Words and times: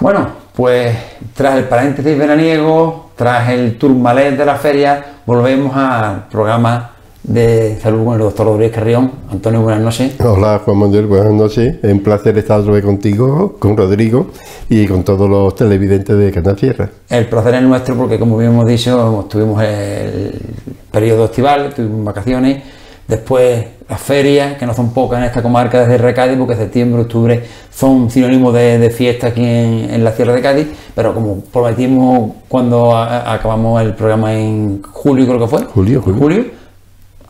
Bueno, 0.00 0.26
pues 0.56 0.96
tras 1.34 1.58
el 1.58 1.64
paréntesis 1.64 2.16
veraniego, 2.16 3.10
tras 3.16 3.50
el 3.50 3.76
turmalet 3.76 4.34
de 4.34 4.46
la 4.46 4.54
feria, 4.54 5.04
volvemos 5.26 5.76
al 5.76 6.26
programa 6.28 6.92
de 7.22 7.78
salud 7.82 8.06
con 8.06 8.14
el 8.14 8.20
doctor 8.20 8.46
Rodríguez 8.46 8.74
Carrión. 8.74 9.12
Antonio, 9.30 9.60
buenas 9.60 9.82
noches. 9.82 10.18
Hola 10.18 10.62
Juan 10.64 10.78
Manuel, 10.78 11.06
buenas 11.06 11.34
noches. 11.34 11.76
Es 11.82 11.92
un 11.92 12.02
placer 12.02 12.38
estar 12.38 12.60
otra 12.60 12.72
vez 12.72 12.82
contigo, 12.82 13.56
con 13.58 13.76
Rodrigo 13.76 14.30
y 14.70 14.86
con 14.86 15.04
todos 15.04 15.28
los 15.28 15.54
televidentes 15.54 16.16
de 16.16 16.32
Canal. 16.32 16.56
El 17.10 17.26
placer 17.26 17.56
es 17.56 17.62
nuestro 17.62 17.94
porque, 17.94 18.18
como 18.18 18.38
bien 18.38 18.52
hemos 18.52 18.66
dicho, 18.66 19.26
tuvimos 19.28 19.62
el 19.62 20.32
periodo 20.90 21.26
estival, 21.26 21.74
tuvimos 21.74 22.06
vacaciones, 22.06 22.62
después 23.06 23.66
las 23.90 24.00
ferias, 24.00 24.56
que 24.56 24.64
no 24.66 24.72
son 24.72 24.94
pocas 24.94 25.18
en 25.18 25.24
esta 25.24 25.42
comarca 25.42 25.80
desde 25.80 25.98
Recádiz, 25.98 26.38
porque 26.38 26.54
septiembre, 26.54 27.02
octubre 27.02 27.42
son 27.74 28.08
sinónimos 28.08 28.54
de, 28.54 28.88
fiesta 28.90 29.26
aquí 29.28 29.44
en, 29.44 30.04
la 30.04 30.12
Sierra 30.12 30.32
de 30.32 30.40
Cádiz, 30.40 30.68
pero 30.94 31.12
como 31.12 31.40
prometimos 31.40 32.34
cuando 32.46 32.96
acabamos 32.96 33.82
el 33.82 33.94
programa 33.94 34.32
en 34.32 34.80
julio, 34.82 35.26
creo 35.26 35.40
que 35.40 35.46
fue. 35.48 35.64
Julio, 35.64 36.00
julio. 36.00 36.20
julio 36.20 36.44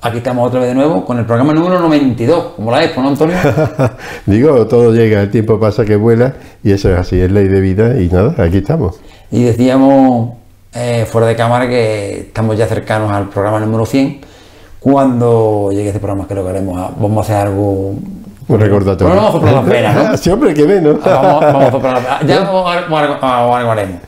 Aquí 0.02 0.18
estamos 0.18 0.46
otra 0.46 0.60
vez 0.60 0.70
de 0.70 0.74
nuevo 0.74 1.04
con 1.04 1.18
el 1.18 1.24
programa 1.24 1.54
número 1.54 1.78
92, 1.80 2.52
como 2.56 2.70
la 2.70 2.84
Expo, 2.84 3.02
¿no, 3.02 3.08
Antonio? 3.08 3.36
Digo, 4.26 4.66
todo 4.66 4.92
llega, 4.94 5.22
el 5.22 5.30
tiempo 5.30 5.58
pasa 5.58 5.84
que 5.84 5.96
vuela 5.96 6.34
y 6.62 6.72
eso 6.72 6.90
es 6.90 6.98
así, 6.98 7.20
es 7.20 7.30
ley 7.30 7.48
de 7.48 7.60
vida 7.60 8.00
y 8.00 8.08
nada, 8.08 8.34
aquí 8.42 8.58
estamos. 8.58 9.00
Y 9.30 9.44
decíamos 9.44 10.34
eh, 10.74 11.06
fuera 11.06 11.26
de 11.26 11.36
cámara 11.36 11.68
que 11.68 12.18
estamos 12.20 12.56
ya 12.56 12.66
cercanos 12.66 13.10
al 13.10 13.28
programa 13.28 13.60
número 13.60 13.84
100 13.86 14.29
cuando 14.80 15.68
llegue 15.70 15.88
este 15.88 16.00
programa, 16.00 16.26
creo 16.26 16.42
que 16.42 16.50
haremos, 16.50 16.74
vamos 16.98 17.18
a 17.18 17.20
hacer 17.20 17.48
algo. 17.48 17.94
Un 18.48 18.58
recordatorio. 18.58 19.14
vamos 19.14 19.28
a 19.28 19.32
soplar 19.32 19.54
las 19.54 19.66
venas, 19.66 19.94
¿no? 19.94 20.16
sí, 20.16 20.30
hombre, 20.30 20.54
qué 20.54 20.66
menos. 20.66 20.96
vamos, 21.04 21.40
vamos 21.40 21.64
a 21.64 21.70
soplar 21.70 22.02
las. 22.02 22.22
Ya 22.26 22.38
algo 22.40 23.70
haremos. 23.70 24.00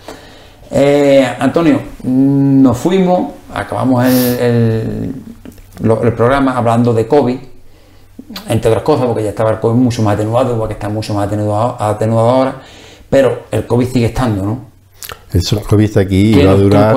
Eh, 0.74 1.28
Antonio, 1.38 1.80
nos 2.02 2.78
fuimos, 2.78 3.32
acabamos 3.54 4.06
el, 4.06 5.14
el, 5.82 6.12
programa 6.14 6.56
hablando 6.56 6.94
de 6.94 7.06
COVID, 7.06 7.36
entre 8.48 8.70
otras 8.70 8.82
cosas, 8.82 9.04
porque 9.04 9.22
ya 9.22 9.28
estaba 9.28 9.50
el 9.50 9.60
COVID 9.60 9.74
mucho 9.74 10.02
más 10.02 10.14
atenuado, 10.14 10.58
porque 10.58 10.72
está 10.72 10.88
mucho 10.88 11.12
más 11.12 11.26
atenuado, 11.26 11.76
atenuado 11.78 12.30
ahora, 12.30 12.54
pero 13.10 13.42
el 13.50 13.66
COVID 13.66 13.86
sigue 13.86 14.06
estando, 14.06 14.42
¿no? 14.42 14.71
El 15.34 15.42
COVID 15.62 15.84
está 15.84 16.00
aquí 16.00 16.38
y 16.38 16.44
va 16.44 16.52
a 16.52 16.56
durar. 16.56 16.96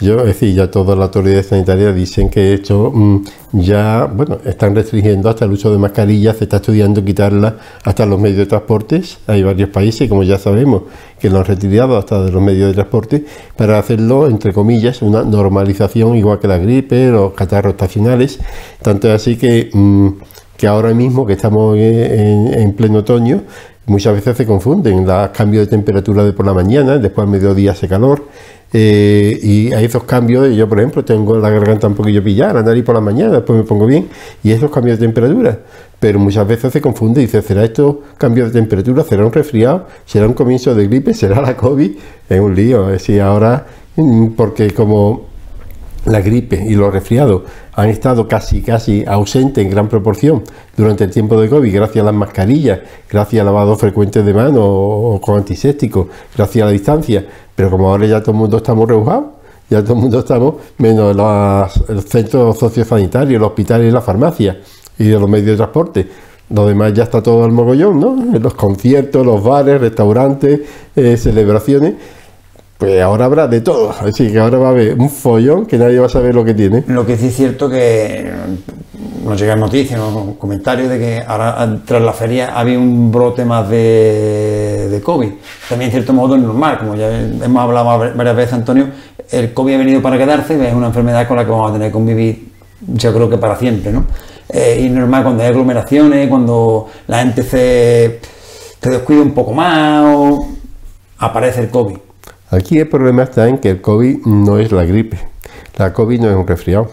Yo, 0.00 0.20
es 0.20 0.26
decir, 0.26 0.54
ya 0.54 0.70
todas 0.70 0.96
las 0.96 1.08
autoridades 1.08 1.46
sanitarias 1.48 1.94
dicen 1.94 2.30
que 2.30 2.54
esto 2.54 2.90
mm, 2.94 3.24
ya, 3.52 4.06
bueno, 4.06 4.38
están 4.44 4.74
restringiendo 4.74 5.28
hasta 5.28 5.44
el 5.44 5.52
uso 5.52 5.70
de 5.70 5.76
mascarillas, 5.76 6.38
se 6.38 6.44
está 6.44 6.56
estudiando 6.56 7.04
quitarla 7.04 7.58
hasta 7.82 8.06
los 8.06 8.18
medios 8.18 8.38
de 8.38 8.46
transporte. 8.46 9.02
Hay 9.26 9.42
varios 9.42 9.68
países, 9.68 10.08
como 10.08 10.22
ya 10.22 10.38
sabemos, 10.38 10.84
que 11.18 11.28
lo 11.28 11.40
han 11.40 11.44
retirado 11.44 11.98
hasta 11.98 12.24
de 12.24 12.32
los 12.32 12.40
medios 12.40 12.68
de 12.68 12.74
transporte 12.74 13.26
para 13.54 13.78
hacerlo, 13.78 14.28
entre 14.28 14.54
comillas, 14.54 15.02
una 15.02 15.22
normalización 15.22 16.16
igual 16.16 16.40
que 16.40 16.48
la 16.48 16.56
gripe, 16.56 17.10
los 17.10 17.34
catarros 17.34 17.72
estacionales. 17.72 18.40
Tanto 18.80 19.08
es 19.08 19.14
así 19.14 19.36
que, 19.36 19.68
mm, 19.70 20.08
que 20.56 20.66
ahora 20.66 20.94
mismo, 20.94 21.26
que 21.26 21.34
estamos 21.34 21.76
en 21.76 22.72
pleno 22.74 23.00
otoño, 23.00 23.42
Muchas 23.86 24.14
veces 24.14 24.36
se 24.36 24.46
confunden 24.46 25.06
los 25.06 25.28
cambios 25.28 25.66
de 25.66 25.70
temperatura 25.70 26.24
de 26.24 26.32
por 26.32 26.46
la 26.46 26.54
mañana, 26.54 26.96
después 26.96 27.26
al 27.26 27.30
mediodía 27.30 27.72
hace 27.72 27.86
calor. 27.86 28.24
Eh, 28.72 29.38
y 29.42 29.72
hay 29.72 29.84
esos 29.84 30.04
cambios, 30.04 30.52
yo 30.56 30.68
por 30.68 30.80
ejemplo 30.80 31.04
tengo 31.04 31.36
la 31.38 31.48
garganta 31.50 31.86
un 31.86 31.94
poquillo 31.94 32.24
pillada, 32.24 32.54
la 32.54 32.62
nariz 32.62 32.82
por 32.82 32.94
la 32.94 33.00
mañana, 33.00 33.34
después 33.34 33.56
me 33.58 33.64
pongo 33.64 33.86
bien, 33.86 34.08
y 34.42 34.50
esos 34.50 34.70
cambios 34.70 34.98
de 34.98 35.06
temperatura. 35.06 35.58
Pero 36.00 36.18
muchas 36.18 36.48
veces 36.48 36.72
se 36.72 36.80
confunde 36.80 37.20
y 37.20 37.26
dice, 37.26 37.42
¿será 37.42 37.64
esto 37.64 38.02
cambios 38.18 38.52
de 38.52 38.60
temperatura? 38.60 39.04
¿Será 39.04 39.24
un 39.26 39.32
resfriado? 39.32 39.86
¿Será 40.06 40.26
un 40.26 40.32
comienzo 40.34 40.74
de 40.74 40.88
gripe? 40.88 41.14
¿Será 41.14 41.40
la 41.40 41.56
COVID? 41.56 41.92
Es 42.28 42.40
un 42.40 42.54
lío, 42.54 42.86
es 42.86 42.94
decir, 42.94 43.20
ahora, 43.20 43.66
mm, 43.96 44.28
porque 44.28 44.70
como 44.72 45.33
la 46.06 46.20
gripe 46.20 46.62
y 46.62 46.74
los 46.74 46.92
resfriados 46.92 47.42
han 47.72 47.88
estado 47.88 48.28
casi 48.28 48.62
casi 48.62 49.04
ausentes 49.06 49.64
en 49.64 49.70
gran 49.70 49.88
proporción 49.88 50.42
durante 50.76 51.04
el 51.04 51.10
tiempo 51.10 51.40
de 51.40 51.48
COVID 51.48 51.74
gracias 51.74 52.02
a 52.02 52.06
las 52.06 52.14
mascarillas, 52.14 52.80
gracias 53.10 53.40
al 53.40 53.46
lavado 53.46 53.76
frecuente 53.76 54.22
de 54.22 54.34
manos 54.34 54.62
o, 54.62 55.20
con 55.22 55.38
antisépticos, 55.38 56.08
gracias 56.36 56.62
a 56.62 56.66
la 56.66 56.72
distancia, 56.72 57.24
pero 57.54 57.70
como 57.70 57.88
ahora 57.88 58.06
ya 58.06 58.20
todo 58.20 58.32
el 58.32 58.38
mundo 58.38 58.58
estamos 58.58 58.88
rebujados, 58.88 59.24
ya 59.70 59.82
todo 59.82 59.94
el 59.94 60.00
mundo 60.00 60.18
estamos, 60.18 60.54
menos 60.78 61.16
los, 61.16 62.04
centros 62.04 62.58
sociosanitarios, 62.58 63.40
los 63.40 63.48
hospitales 63.48 63.88
y 63.88 63.92
las 63.92 64.04
farmacias 64.04 64.56
y 64.98 65.08
los 65.08 65.28
medios 65.28 65.46
de 65.48 65.56
transporte. 65.56 66.08
Lo 66.50 66.66
demás 66.66 66.92
ya 66.92 67.04
está 67.04 67.22
todo 67.22 67.42
al 67.42 67.52
mogollón, 67.52 67.98
¿no? 67.98 68.38
Los 68.38 68.52
conciertos, 68.52 69.24
los 69.24 69.42
bares, 69.42 69.80
restaurantes, 69.80 70.60
eh, 70.94 71.16
celebraciones 71.16 71.94
pues 72.84 73.00
ahora 73.00 73.24
habrá 73.24 73.48
de 73.48 73.62
todo. 73.62 73.94
Así 73.98 74.30
que 74.30 74.38
ahora 74.38 74.58
va 74.58 74.68
a 74.68 74.70
haber 74.70 74.98
un 74.98 75.08
follón 75.08 75.64
que 75.64 75.78
nadie 75.78 75.98
va 75.98 76.06
a 76.06 76.10
saber 76.10 76.34
lo 76.34 76.44
que 76.44 76.52
tiene. 76.52 76.84
Lo 76.86 77.06
que 77.06 77.16
sí 77.16 77.28
es 77.28 77.36
cierto 77.36 77.70
que 77.70 78.30
nos 79.24 79.40
llegan 79.40 79.58
noticias, 79.58 79.98
¿no? 79.98 80.34
comentarios 80.38 80.90
de 80.90 80.98
que 80.98 81.24
ahora 81.26 81.80
tras 81.86 82.02
la 82.02 82.12
feria 82.12 82.58
había 82.58 82.78
un 82.78 83.10
brote 83.10 83.46
más 83.46 83.70
de, 83.70 85.00
COVID. 85.02 85.30
También 85.68 85.88
en 85.88 85.92
cierto 85.92 86.12
modo 86.12 86.36
es 86.36 86.42
normal, 86.42 86.78
como 86.78 86.94
ya 86.94 87.08
hemos 87.18 87.62
hablado 87.62 88.12
varias 88.14 88.36
veces, 88.36 88.52
Antonio, 88.52 88.88
el 89.30 89.54
COVID 89.54 89.74
ha 89.74 89.78
venido 89.78 90.02
para 90.02 90.18
quedarse, 90.18 90.68
es 90.68 90.74
una 90.74 90.88
enfermedad 90.88 91.26
con 91.26 91.38
la 91.38 91.44
que 91.44 91.50
vamos 91.50 91.70
a 91.70 91.72
tener 91.72 91.88
que 91.88 91.92
convivir, 91.92 92.48
yo 92.86 93.14
creo 93.14 93.30
que 93.30 93.38
para 93.38 93.56
siempre, 93.56 93.92
¿no? 93.92 94.04
Eh, 94.48 94.82
y 94.84 94.88
normal 94.90 95.24
cuando 95.24 95.42
hay 95.42 95.48
aglomeraciones, 95.48 96.28
cuando 96.28 96.88
la 97.06 97.20
gente 97.20 97.42
se, 97.42 98.20
se 98.80 98.90
descuida 98.90 99.22
un 99.22 99.32
poco 99.32 99.52
más, 99.52 100.38
aparece 101.18 101.62
el 101.62 101.70
COVID. 101.70 101.96
Aquí 102.54 102.78
el 102.78 102.88
problema 102.88 103.24
está 103.24 103.48
en 103.48 103.58
que 103.58 103.70
el 103.70 103.80
COVID 103.80 104.26
no 104.26 104.58
es 104.58 104.70
la 104.70 104.84
gripe. 104.84 105.18
La 105.76 105.92
COVID 105.92 106.20
no 106.20 106.30
es 106.30 106.36
un 106.36 106.46
resfriado. 106.46 106.88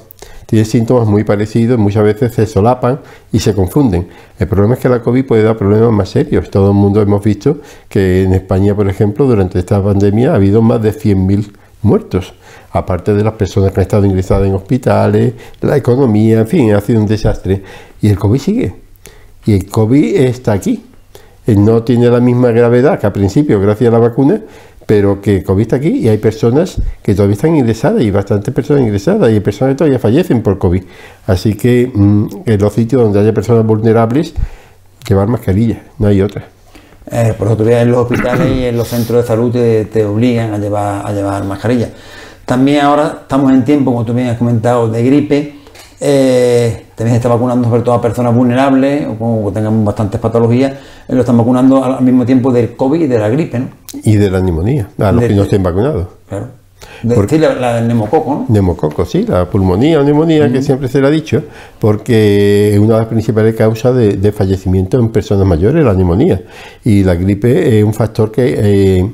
Tiene 0.47 0.65
síntomas 0.65 1.07
muy 1.07 1.23
parecidos, 1.23 1.77
muchas 1.77 2.03
veces 2.03 2.33
se 2.33 2.47
solapan 2.47 2.99
y 3.31 3.39
se 3.39 3.53
confunden. 3.53 4.07
El 4.39 4.47
problema 4.47 4.73
es 4.73 4.79
que 4.79 4.89
la 4.89 5.01
COVID 5.01 5.25
puede 5.25 5.43
dar 5.43 5.55
problemas 5.55 5.91
más 5.91 6.09
serios. 6.09 6.49
Todo 6.49 6.71
el 6.71 6.75
mundo 6.75 6.99
hemos 7.01 7.23
visto 7.23 7.59
que 7.87 8.23
en 8.23 8.33
España, 8.33 8.75
por 8.75 8.89
ejemplo, 8.89 9.25
durante 9.25 9.59
esta 9.59 9.81
pandemia 9.81 10.31
ha 10.31 10.35
habido 10.35 10.61
más 10.61 10.81
de 10.81 10.93
100.000 10.93 11.51
muertos, 11.83 12.33
aparte 12.71 13.13
de 13.13 13.23
las 13.23 13.33
personas 13.33 13.71
que 13.71 13.79
han 13.79 13.83
estado 13.83 14.05
ingresadas 14.05 14.47
en 14.47 14.55
hospitales, 14.55 15.33
la 15.61 15.77
economía, 15.77 16.39
en 16.39 16.47
fin, 16.47 16.73
ha 16.73 16.81
sido 16.81 16.99
un 16.99 17.07
desastre. 17.07 17.63
Y 18.01 18.09
el 18.09 18.17
COVID 18.17 18.39
sigue. 18.39 18.75
Y 19.45 19.53
el 19.53 19.69
COVID 19.69 20.15
está 20.17 20.53
aquí. 20.53 20.85
No 21.47 21.83
tiene 21.83 22.09
la 22.09 22.19
misma 22.19 22.51
gravedad 22.51 22.99
que 22.99 23.07
al 23.07 23.13
principio, 23.13 23.59
gracias 23.59 23.89
a 23.89 23.93
la 23.93 23.99
vacuna, 23.99 24.41
pero 24.91 25.21
que 25.21 25.41
COVID 25.41 25.61
está 25.61 25.77
aquí 25.77 25.87
y 25.87 26.09
hay 26.09 26.17
personas 26.17 26.75
que 27.01 27.15
todavía 27.15 27.35
están 27.35 27.55
ingresadas 27.55 28.01
y 28.03 28.11
bastantes 28.11 28.53
personas 28.53 28.83
ingresadas 28.83 29.31
y 29.31 29.35
hay 29.35 29.39
personas 29.39 29.73
que 29.73 29.77
todavía 29.77 29.99
fallecen 29.99 30.43
por 30.43 30.57
COVID. 30.57 30.83
Así 31.27 31.53
que 31.53 31.89
mm, 31.93 32.27
en 32.45 32.59
los 32.59 32.73
sitios 32.73 33.01
donde 33.01 33.21
haya 33.21 33.33
personas 33.33 33.65
vulnerables, 33.65 34.33
llevar 35.07 35.29
mascarilla, 35.29 35.81
no 35.97 36.07
hay 36.09 36.21
otra. 36.21 36.43
Eh, 37.09 37.33
por 37.37 37.47
eso 37.47 37.69
en 37.69 37.89
los 37.89 37.99
hospitales 37.99 38.53
y 38.53 38.65
en 38.65 38.75
los 38.75 38.89
centros 38.89 39.21
de 39.21 39.27
salud 39.29 39.49
te, 39.49 40.03
obligan 40.03 40.53
a 40.53 40.57
llevar, 40.57 41.07
a 41.07 41.13
llevar 41.13 41.45
mascarilla. 41.45 41.87
También 42.43 42.81
ahora 42.81 43.19
estamos 43.21 43.49
en 43.53 43.63
tiempo, 43.63 43.93
como 43.93 44.03
tú 44.03 44.13
bien 44.13 44.27
has 44.27 44.37
comentado, 44.37 44.89
de 44.89 45.03
gripe. 45.05 45.55
Eh, 46.03 46.85
también 46.95 47.13
se 47.13 47.17
está 47.17 47.29
vacunando 47.29 47.69
sobre 47.69 47.83
todo 47.83 47.93
a 47.93 48.01
personas 48.01 48.33
vulnerables 48.33 49.07
o 49.19 49.45
que 49.45 49.53
tengan 49.53 49.85
bastantes 49.85 50.19
patologías, 50.19 50.71
eh, 50.71 51.13
lo 51.13 51.19
están 51.19 51.37
vacunando 51.37 51.83
al 51.83 52.01
mismo 52.01 52.25
tiempo 52.25 52.51
del 52.51 52.75
COVID 52.75 53.01
y 53.01 53.05
de 53.05 53.19
la 53.19 53.29
gripe, 53.29 53.59
¿no? 53.59 53.67
Y 54.03 54.15
de 54.15 54.31
la 54.31 54.41
neumonía, 54.41 54.89
a 54.97 55.11
los 55.11 55.23
que 55.23 55.35
no 55.35 55.43
estén 55.43 55.61
vacunados. 55.61 56.07
Claro. 56.27 56.47
De, 57.03 57.37
la, 57.39 57.75
del 57.75 57.87
neumococo, 57.87 58.33
¿no? 58.33 58.45
Neumococo, 58.49 59.05
sí, 59.05 59.25
la 59.27 59.47
pulmonía 59.47 59.99
o 59.99 60.03
neumonía, 60.03 60.51
que 60.51 60.63
siempre 60.63 60.87
se 60.87 60.99
le 60.99 61.07
ha 61.07 61.11
dicho, 61.11 61.43
porque 61.77 62.73
es 62.73 62.79
una 62.79 62.95
de 62.95 62.99
las 63.01 63.07
principales 63.07 63.55
causas 63.55 63.95
de, 63.95 64.31
fallecimiento 64.31 64.97
en 64.97 65.09
personas 65.09 65.45
mayores, 65.45 65.85
la 65.85 65.93
neumonía. 65.93 66.41
Y 66.83 67.03
la 67.03 67.13
gripe 67.13 67.77
es 67.77 67.83
un 67.83 67.93
factor 67.93 68.31
que 68.31 68.55
eh, 68.57 69.11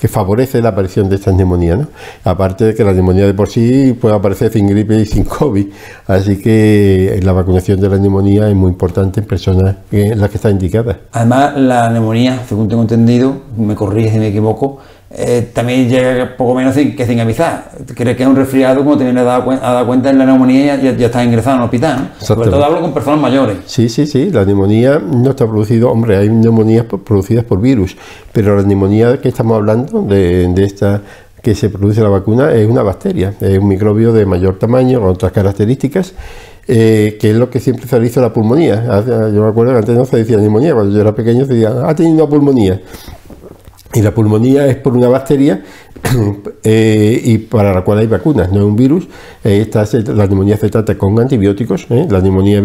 que 0.00 0.08
favorece 0.08 0.60
la 0.60 0.70
aparición 0.70 1.08
de 1.08 1.16
estas 1.16 1.34
neumonías. 1.34 1.78
¿no? 1.78 1.88
Aparte 2.24 2.64
de 2.66 2.74
que 2.74 2.84
la 2.84 2.92
neumonía 2.92 3.26
de 3.26 3.34
por 3.34 3.48
sí 3.48 3.96
puede 4.00 4.14
aparecer 4.14 4.52
sin 4.52 4.66
gripe 4.66 4.98
y 4.98 5.06
sin 5.06 5.24
COVID. 5.24 5.66
Así 6.06 6.40
que 6.40 7.20
la 7.22 7.32
vacunación 7.32 7.80
de 7.80 7.88
la 7.88 7.98
neumonía 7.98 8.48
es 8.48 8.54
muy 8.54 8.70
importante 8.70 9.20
en 9.20 9.26
personas 9.26 9.76
en 9.90 10.20
las 10.20 10.30
que 10.30 10.36
está 10.36 10.50
indicada. 10.50 11.00
Además, 11.12 11.56
la 11.56 11.90
neumonía, 11.90 12.40
según 12.48 12.68
tengo 12.68 12.82
entendido, 12.82 13.36
me 13.56 13.74
corrige 13.74 14.12
si 14.12 14.18
me 14.18 14.28
equivoco, 14.28 14.78
eh, 15.18 15.48
también 15.50 15.88
llega 15.88 16.36
poco 16.36 16.54
menos 16.54 16.74
que 16.74 17.06
sin 17.06 17.18
avisar. 17.20 17.70
Crees 17.94 18.18
que 18.18 18.22
es 18.22 18.28
un 18.28 18.36
resfriado 18.36 18.84
como 18.84 18.98
te 18.98 19.04
viene 19.04 19.20
a 19.20 19.24
dar, 19.24 19.86
cuenta 19.86 20.10
en 20.10 20.18
la 20.18 20.26
neumonía 20.26 20.76
y 20.76 20.94
ya, 20.98 21.06
está 21.06 21.24
ingresado 21.24 21.56
en 21.56 21.62
el 21.62 21.64
hospital. 21.64 22.12
Sobre 22.18 22.50
todo 22.50 22.62
hablo 22.62 22.82
con 22.82 22.92
personas 22.92 23.18
mayores. 23.18 23.56
Sí, 23.64 23.88
sí, 23.88 24.06
sí. 24.06 24.30
La 24.30 24.44
neumonía 24.44 24.98
no 24.98 25.30
está 25.30 25.46
producida, 25.46 25.86
hombre, 25.86 26.18
hay 26.18 26.28
neumonías 26.28 26.84
producidas 26.84 27.44
por 27.44 27.62
virus, 27.62 27.96
pero 28.30 28.56
la 28.56 28.62
neumonía 28.62 29.18
que 29.18 29.30
estamos 29.30 29.56
hablando, 29.56 30.02
de, 30.02 30.52
esta 30.58 31.00
que 31.42 31.54
se 31.54 31.70
produce 31.70 32.02
la 32.02 32.10
vacuna, 32.10 32.52
es 32.52 32.68
una 32.68 32.82
bacteria, 32.82 33.32
es 33.40 33.58
un 33.58 33.68
microbio 33.68 34.12
de 34.12 34.26
mayor 34.26 34.58
tamaño, 34.58 35.00
con 35.00 35.08
otras 35.08 35.32
características. 35.32 36.12
Eh, 36.68 37.16
que 37.20 37.30
es 37.30 37.36
lo 37.36 37.48
que 37.48 37.60
siempre 37.60 37.86
se 37.86 38.04
hizo 38.04 38.20
la 38.20 38.32
pulmonía. 38.32 39.00
Yo 39.32 39.40
me 39.44 39.48
acuerdo 39.48 39.70
que 39.70 39.78
antes 39.78 39.96
no 39.96 40.04
se 40.04 40.16
decía 40.16 40.36
neumonía, 40.36 40.74
cuando 40.74 40.92
yo 40.92 41.00
era 41.00 41.14
pequeño 41.14 41.46
se 41.46 41.54
decía, 41.54 41.72
ha 41.88 41.94
tenido 41.94 42.24
una 42.24 42.28
pulmonía 42.28 42.80
Y 43.96 44.02
la 44.02 44.12
pulmonía 44.12 44.66
es 44.66 44.76
por 44.76 44.94
una 44.94 45.08
bacteria 45.08 45.62
eh, 46.62 47.18
y 47.24 47.38
para 47.38 47.72
la 47.72 47.82
cual 47.82 48.00
hay 48.00 48.06
vacunas, 48.06 48.52
no 48.52 48.58
es 48.58 48.64
un 48.64 48.76
virus. 48.76 49.08
Eh, 49.42 49.62
esta 49.62 49.86
la 50.12 50.26
neumonía 50.26 50.58
se 50.58 50.68
trata 50.68 50.98
con 50.98 51.18
antibióticos, 51.18 51.86
eh, 51.88 52.06
la 52.10 52.20
neumonía 52.20 52.60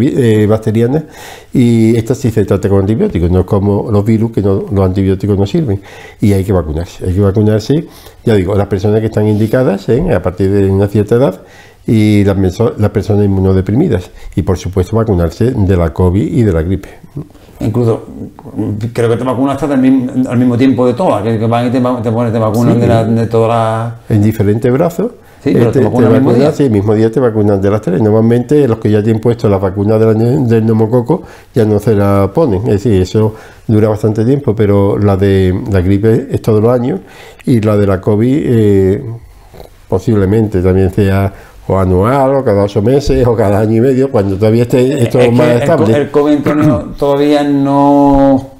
bacteriana, 0.46 1.06
y 1.54 1.96
esta 1.96 2.14
sí 2.14 2.30
se 2.30 2.44
trata 2.44 2.68
con 2.68 2.80
antibióticos, 2.80 3.30
no 3.30 3.46
como 3.46 3.90
los 3.90 4.04
virus 4.04 4.32
que 4.32 4.42
los 4.42 4.78
antibióticos 4.78 5.38
no 5.38 5.46
sirven. 5.46 5.80
Y 6.20 6.34
hay 6.34 6.44
que 6.44 6.52
vacunarse, 6.52 7.06
hay 7.06 7.14
que 7.14 7.20
vacunarse, 7.20 7.86
ya 8.26 8.34
digo, 8.34 8.54
las 8.54 8.66
personas 8.66 9.00
que 9.00 9.06
están 9.06 9.26
indicadas 9.26 9.88
a 9.88 10.22
partir 10.22 10.50
de 10.50 10.70
una 10.70 10.86
cierta 10.88 11.14
edad 11.14 11.40
y 11.86 12.24
las, 12.24 12.36
las 12.78 12.90
personas 12.90 13.24
inmunodeprimidas. 13.24 14.10
Y 14.36 14.42
por 14.42 14.58
supuesto 14.58 14.96
vacunarse 14.96 15.52
de 15.52 15.76
la 15.78 15.94
COVID 15.94 16.22
y 16.22 16.42
de 16.42 16.52
la 16.52 16.60
gripe. 16.60 16.90
Incluso 17.62 18.06
creo 18.92 19.08
que 19.10 19.16
te 19.16 19.24
vacunas 19.24 19.62
hasta 19.62 19.74
al 19.74 19.80
mismo, 19.80 20.56
tiempo 20.56 20.86
de 20.86 20.94
todas, 20.94 21.22
que, 21.22 21.46
van 21.46 21.66
y 21.66 21.70
te, 21.70 21.80
pones 21.80 22.32
te 22.32 22.38
vacunan 22.38 23.14
de, 23.14 23.26
todas 23.26 23.48
las... 23.48 24.10
En 24.10 24.22
diferentes 24.22 24.72
brazos. 24.72 25.12
Sí, 25.42 25.50
pero 25.54 25.72
te, 25.72 25.80
vacunan 25.80 26.12
el 26.12 26.22
mismo 26.22 26.34
día. 26.34 26.52
Sí, 26.52 26.64
el 26.64 26.70
mismo 26.70 26.94
día 26.94 27.10
te 27.10 27.18
vacunan 27.18 27.60
de 27.60 27.70
las 27.70 27.80
tres. 27.80 28.00
Normalmente 28.00 28.68
los 28.68 28.78
que 28.78 28.90
ya 28.90 29.02
tienen 29.02 29.20
puesto 29.20 29.48
la 29.48 29.58
vacuna 29.58 29.98
del 29.98 30.66
neumococo 30.66 31.22
ya 31.52 31.64
no 31.64 31.78
se 31.80 31.94
la 31.94 32.30
ponen. 32.32 32.60
Es 32.62 32.84
decir, 32.84 33.00
eso 33.00 33.34
dura 33.66 33.88
bastante 33.88 34.24
tiempo, 34.24 34.54
pero 34.54 34.98
la 34.98 35.16
de 35.16 35.58
la 35.70 35.80
gripe 35.80 36.28
es 36.30 36.42
todos 36.42 36.62
los 36.62 36.72
años 36.72 37.00
y 37.44 37.60
la 37.60 37.76
de 37.76 37.86
la 37.86 38.00
COVID 38.00 38.42
eh, 38.44 39.04
posiblemente 39.88 40.62
también 40.62 40.92
sea 40.92 41.32
o 41.66 41.78
anual, 41.78 42.34
o 42.36 42.44
cada 42.44 42.64
ocho 42.64 42.82
meses, 42.82 43.26
o 43.26 43.36
cada 43.36 43.60
año 43.60 43.76
y 43.76 43.80
medio, 43.80 44.10
cuando 44.10 44.36
todavía 44.36 44.62
esté 44.62 45.02
esto 45.02 45.18
más 45.32 45.48
estable. 45.48 45.96
El, 45.96 46.10
COVID 46.10 46.38
todavía 46.98 47.42
no 47.44 48.52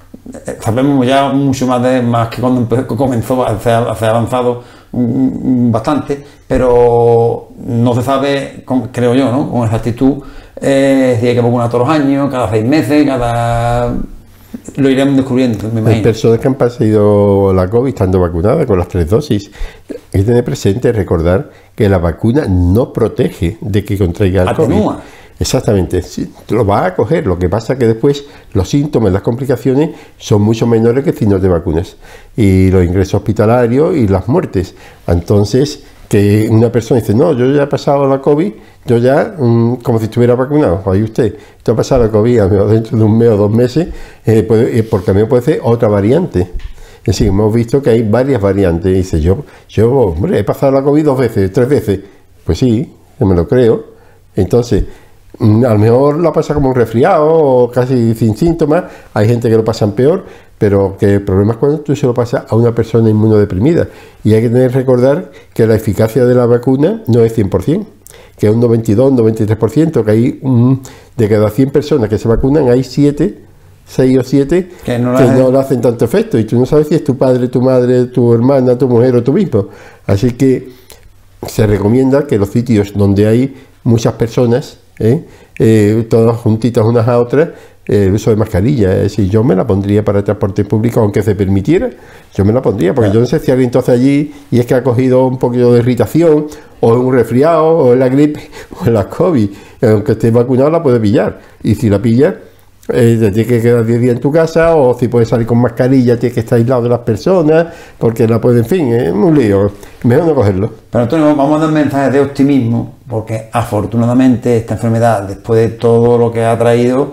sabemos 0.60 1.06
ya 1.06 1.31
mucho 1.31 1.66
más 1.66 1.82
de 1.82 2.00
más 2.00 2.28
que 2.28 2.40
cuando 2.40 2.87
comenzó 2.87 3.44
a 3.44 3.58
ser, 3.58 3.75
avanzado 3.75 4.62
bastante, 4.93 6.25
pero 6.46 7.49
no 7.64 7.94
se 7.94 8.02
sabe, 8.02 8.64
creo 8.93 9.14
yo, 9.14 9.32
¿no? 9.32 9.50
con 9.50 9.64
exactitud, 9.64 10.22
eh, 10.60 11.16
si 11.20 11.28
hay 11.28 11.34
que 11.34 11.40
vacunar 11.40 11.69
todos 11.69 11.88
los 11.88 11.96
años, 11.96 12.31
cada 12.31 12.49
seis 12.50 12.64
meses, 12.64 13.06
cada 13.06 13.94
lo 14.76 14.88
iremos 14.88 15.17
descubriendo, 15.17 15.69
me 15.73 15.81
imagino. 15.81 15.97
Hay 15.97 16.03
personas 16.03 16.38
que 16.38 16.49
han 16.49 16.55
pasado 16.55 17.53
la 17.53 17.69
COVID 17.69 17.88
estando 17.88 18.20
vacunadas 18.20 18.67
con 18.67 18.79
las 18.79 18.88
tres 18.88 19.09
dosis. 19.09 19.50
Hay 20.12 20.20
que 20.20 20.25
tener 20.25 20.44
presente, 20.44 20.93
recordar 20.93 21.50
que 21.75 21.88
la 21.88 21.99
vacuna 21.99 22.47
no 22.49 22.93
protege 22.93 23.59
de 23.61 23.85
que 23.85 23.99
contraiga 23.99 24.43
el 24.43 24.55
COVID. 24.55 24.99
Exactamente, 25.41 26.00
lo 26.50 26.64
va 26.64 26.87
a 26.87 26.94
coger, 26.94 27.26
lo 27.26 27.37
que 27.37 27.49
pasa 27.49 27.73
es 27.73 27.79
que 27.81 27.87
después 27.87 28.25
los 28.53 28.69
síntomas, 28.69 29.12
las 29.12 29.23
complicaciones 29.23 29.91
son 30.17 30.43
mucho 30.43 30.69
menores 30.69 31.03
que 31.03 31.12
si 31.12 31.26
no 31.26 31.41
te 31.41 31.49
vacunas. 31.49 31.97
Y 32.37 32.70
los 32.70 32.85
ingresos 32.85 33.14
hospitalarios 33.14 33.97
y 33.97 34.06
las 34.06 34.29
muertes. 34.29 34.76
Entonces, 35.09 35.82
que 36.12 36.47
una 36.50 36.70
persona 36.70 37.00
dice, 37.00 37.14
no, 37.14 37.32
yo 37.32 37.50
ya 37.50 37.62
he 37.62 37.67
pasado 37.67 38.06
la 38.06 38.20
COVID, 38.20 38.53
yo 38.85 38.99
ya, 38.99 39.35
mm, 39.38 39.76
como 39.76 39.99
si 39.99 40.05
estuviera 40.05 40.35
vacunado, 40.35 40.82
ahí 40.85 41.03
usted, 41.03 41.37
esto 41.56 41.73
ha 41.73 41.76
pasado 41.76 42.05
la 42.05 42.11
COVID 42.11 42.43
dentro 42.69 42.99
de 42.99 43.03
un 43.03 43.17
mes 43.17 43.31
o 43.31 43.38
dos 43.38 43.50
meses, 43.50 43.88
eh, 44.26 44.47
eh, 44.47 44.87
porque 44.91 45.14
mí 45.14 45.25
puede 45.25 45.43
ser 45.43 45.61
otra 45.62 45.88
variante. 45.88 46.41
Es 46.41 47.06
decir, 47.06 47.29
hemos 47.29 47.55
visto 47.55 47.81
que 47.81 47.88
hay 47.88 48.03
varias 48.03 48.43
variantes. 48.43 48.93
dice, 48.93 49.23
yo, 49.23 49.47
yo, 49.70 49.91
hombre, 49.91 50.38
he 50.38 50.44
pasado 50.44 50.70
la 50.73 50.82
COVID 50.82 51.03
dos 51.03 51.19
veces, 51.19 51.50
tres 51.50 51.67
veces. 51.67 52.00
Pues 52.44 52.59
sí, 52.59 52.93
me 53.19 53.35
lo 53.35 53.49
creo. 53.49 53.82
Entonces, 54.37 54.85
a 55.40 55.73
lo 55.73 55.79
mejor 55.79 56.20
la 56.20 56.32
pasa 56.32 56.55
como 56.55 56.69
un 56.69 56.75
resfriado 56.75 57.26
o 57.26 57.70
casi 57.70 58.14
sin 58.14 58.37
síntomas. 58.37 58.84
Hay 59.14 59.26
gente 59.26 59.49
que 59.49 59.56
lo 59.56 59.64
pasan 59.64 59.93
peor, 59.93 60.25
pero 60.58 60.96
que 60.99 61.14
el 61.14 61.23
problema 61.23 61.52
es 61.52 61.58
cuando 61.58 61.81
tú 61.81 61.96
se 61.96 62.06
lo 62.06 62.14
pasas 62.14 62.44
a 62.49 62.55
una 62.55 62.75
persona 62.75 63.08
inmunodeprimida. 63.08 63.88
Y 64.23 64.34
hay 64.34 64.43
que 64.43 64.49
tener 64.49 64.70
que 64.70 64.79
recordar 64.79 65.31
que 65.55 65.67
la 65.67 65.75
eficacia 65.75 66.25
de 66.25 66.34
la 66.34 66.46
vacuna 66.46 67.02
no 67.06 67.25
es 67.25 67.37
100%, 67.37 67.84
que 68.37 68.46
es 68.46 68.52
un 68.52 68.61
92, 68.61 69.11
un 69.11 69.19
93%, 69.19 70.05
que 70.05 70.11
hay 70.11 70.40
de 71.17 71.29
cada 71.29 71.50
100 71.50 71.70
personas 71.70 72.08
que 72.08 72.19
se 72.19 72.28
vacunan, 72.28 72.69
hay 72.69 72.85
7, 72.85 73.38
6 73.87 74.19
o 74.19 74.23
7 74.23 74.70
que, 74.85 74.99
no, 74.99 75.12
lo 75.50 75.58
hacen 75.58 75.81
tanto 75.81 76.05
efecto. 76.05 76.38
Y 76.38 76.44
tú 76.44 76.58
no 76.58 76.67
sabes 76.67 76.88
si 76.88 76.94
es 76.94 77.05
tu 77.05 77.17
padre, 77.17 77.49
tu 77.49 77.61
madre, 77.61 78.06
tu 78.06 78.32
hermana, 78.32 78.76
tu 78.76 78.87
mujer 78.87 79.17
o 79.17 79.23
tú 79.23 79.32
mismo. 79.32 79.69
Así 80.06 80.32
que 80.32 80.70
se 81.46 81.67
recomienda 81.67 82.26
que 82.26 82.38
los 82.38 82.50
sitios 82.50 82.93
donde 82.94 83.26
hay 83.26 83.56
muchas 83.85 84.14
personas, 84.14 84.78
¿eh? 84.98 85.24
Eh, 85.58 86.06
todas 86.08 86.36
juntitas 86.36 86.84
unas 86.84 87.06
a 87.08 87.18
otras, 87.18 87.50
el 87.86 88.12
uso 88.12 88.30
de 88.30 88.36
mascarilla. 88.36 88.96
Es 88.96 89.02
decir, 89.02 89.28
yo 89.28 89.42
me 89.44 89.54
la 89.54 89.66
pondría 89.66 90.04
para 90.04 90.18
el 90.18 90.24
transporte 90.24 90.64
público, 90.64 91.00
aunque 91.00 91.22
se 91.22 91.34
permitiera, 91.34 91.90
yo 92.34 92.44
me 92.44 92.52
la 92.52 92.62
pondría, 92.62 92.94
porque 92.94 93.12
yo 93.12 93.20
no 93.20 93.26
sé 93.26 93.38
si 93.38 93.50
alguien 93.50 93.68
entonces 93.68 93.94
allí 93.94 94.32
y 94.50 94.60
es 94.60 94.66
que 94.66 94.74
ha 94.74 94.82
cogido 94.82 95.26
un 95.26 95.38
poquito 95.38 95.72
de 95.72 95.80
irritación, 95.80 96.46
o 96.80 96.94
un 96.94 97.14
resfriado, 97.14 97.76
o 97.76 97.94
la 97.94 98.08
gripe, 98.08 98.40
o 98.86 98.90
la 98.90 99.08
COVID. 99.08 99.50
Aunque 99.82 100.12
esté 100.12 100.30
vacunado, 100.30 100.70
la 100.70 100.82
puede 100.82 101.00
pillar. 101.00 101.40
Y 101.62 101.74
si 101.74 101.88
la 101.88 102.00
pilla, 102.00 102.36
eh, 102.88 103.16
te 103.20 103.30
tienes 103.30 103.46
que 103.46 103.62
quedar 103.62 103.86
10 103.86 104.00
días 104.00 104.14
en 104.16 104.20
tu 104.20 104.32
casa, 104.32 104.74
o 104.74 104.98
si 104.98 105.06
puedes 105.06 105.28
salir 105.28 105.46
con 105.46 105.58
mascarilla, 105.58 106.18
tienes 106.18 106.34
que 106.34 106.40
estar 106.40 106.58
aislado 106.58 106.82
de 106.82 106.88
las 106.88 106.98
personas, 107.00 107.66
porque 107.98 108.26
la 108.26 108.40
puede, 108.40 108.60
en 108.60 108.64
fin, 108.64 108.92
es 108.92 109.12
un 109.12 109.38
lío. 109.38 109.70
Mejor 110.02 110.26
no 110.26 110.34
cogerlo. 110.34 110.72
Pero 110.90 111.04
Antonio, 111.04 111.36
vamos 111.36 111.60
a 111.60 111.64
dar 111.64 111.72
mensajes 111.72 112.12
de 112.12 112.20
optimismo, 112.20 112.96
porque 113.12 113.50
afortunadamente 113.53 114.56
esta 114.56 114.73
enfermedad, 114.73 115.25
después 115.25 115.61
de 115.61 115.76
todo 115.76 116.17
lo 116.17 116.32
que 116.32 116.47
ha 116.47 116.59
traído, 116.59 117.12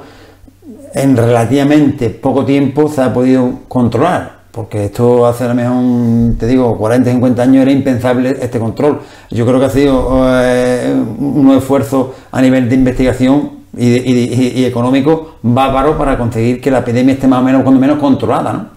en 0.93 1.17
relativamente 1.17 2.09
poco 2.09 2.45
tiempo 2.45 2.87
se 2.87 3.01
ha 3.01 3.13
podido 3.13 3.63
controlar, 3.67 4.43
porque 4.49 4.85
esto 4.85 5.27
hace 5.27 5.43
a 5.43 5.49
lo 5.49 5.55
mejor, 5.55 6.37
te 6.39 6.47
digo, 6.47 6.77
40, 6.77 7.11
50 7.11 7.43
años 7.43 7.63
era 7.63 7.71
impensable 7.71 8.37
este 8.41 8.59
control. 8.59 9.01
Yo 9.29 9.45
creo 9.45 9.59
que 9.59 9.65
ha 9.65 9.69
sido 9.69 10.23
eh, 10.41 10.95
un 11.19 11.51
esfuerzo 11.57 12.15
a 12.31 12.41
nivel 12.41 12.69
de 12.69 12.75
investigación 12.75 13.51
y, 13.77 14.63
económico 14.63 15.35
bárbaro 15.41 15.97
para 15.97 16.17
conseguir 16.17 16.61
que 16.61 16.71
la 16.71 16.79
epidemia 16.79 17.15
esté 17.15 17.27
más 17.27 17.41
o 17.41 17.73
menos, 17.73 17.99
controlada. 17.99 18.69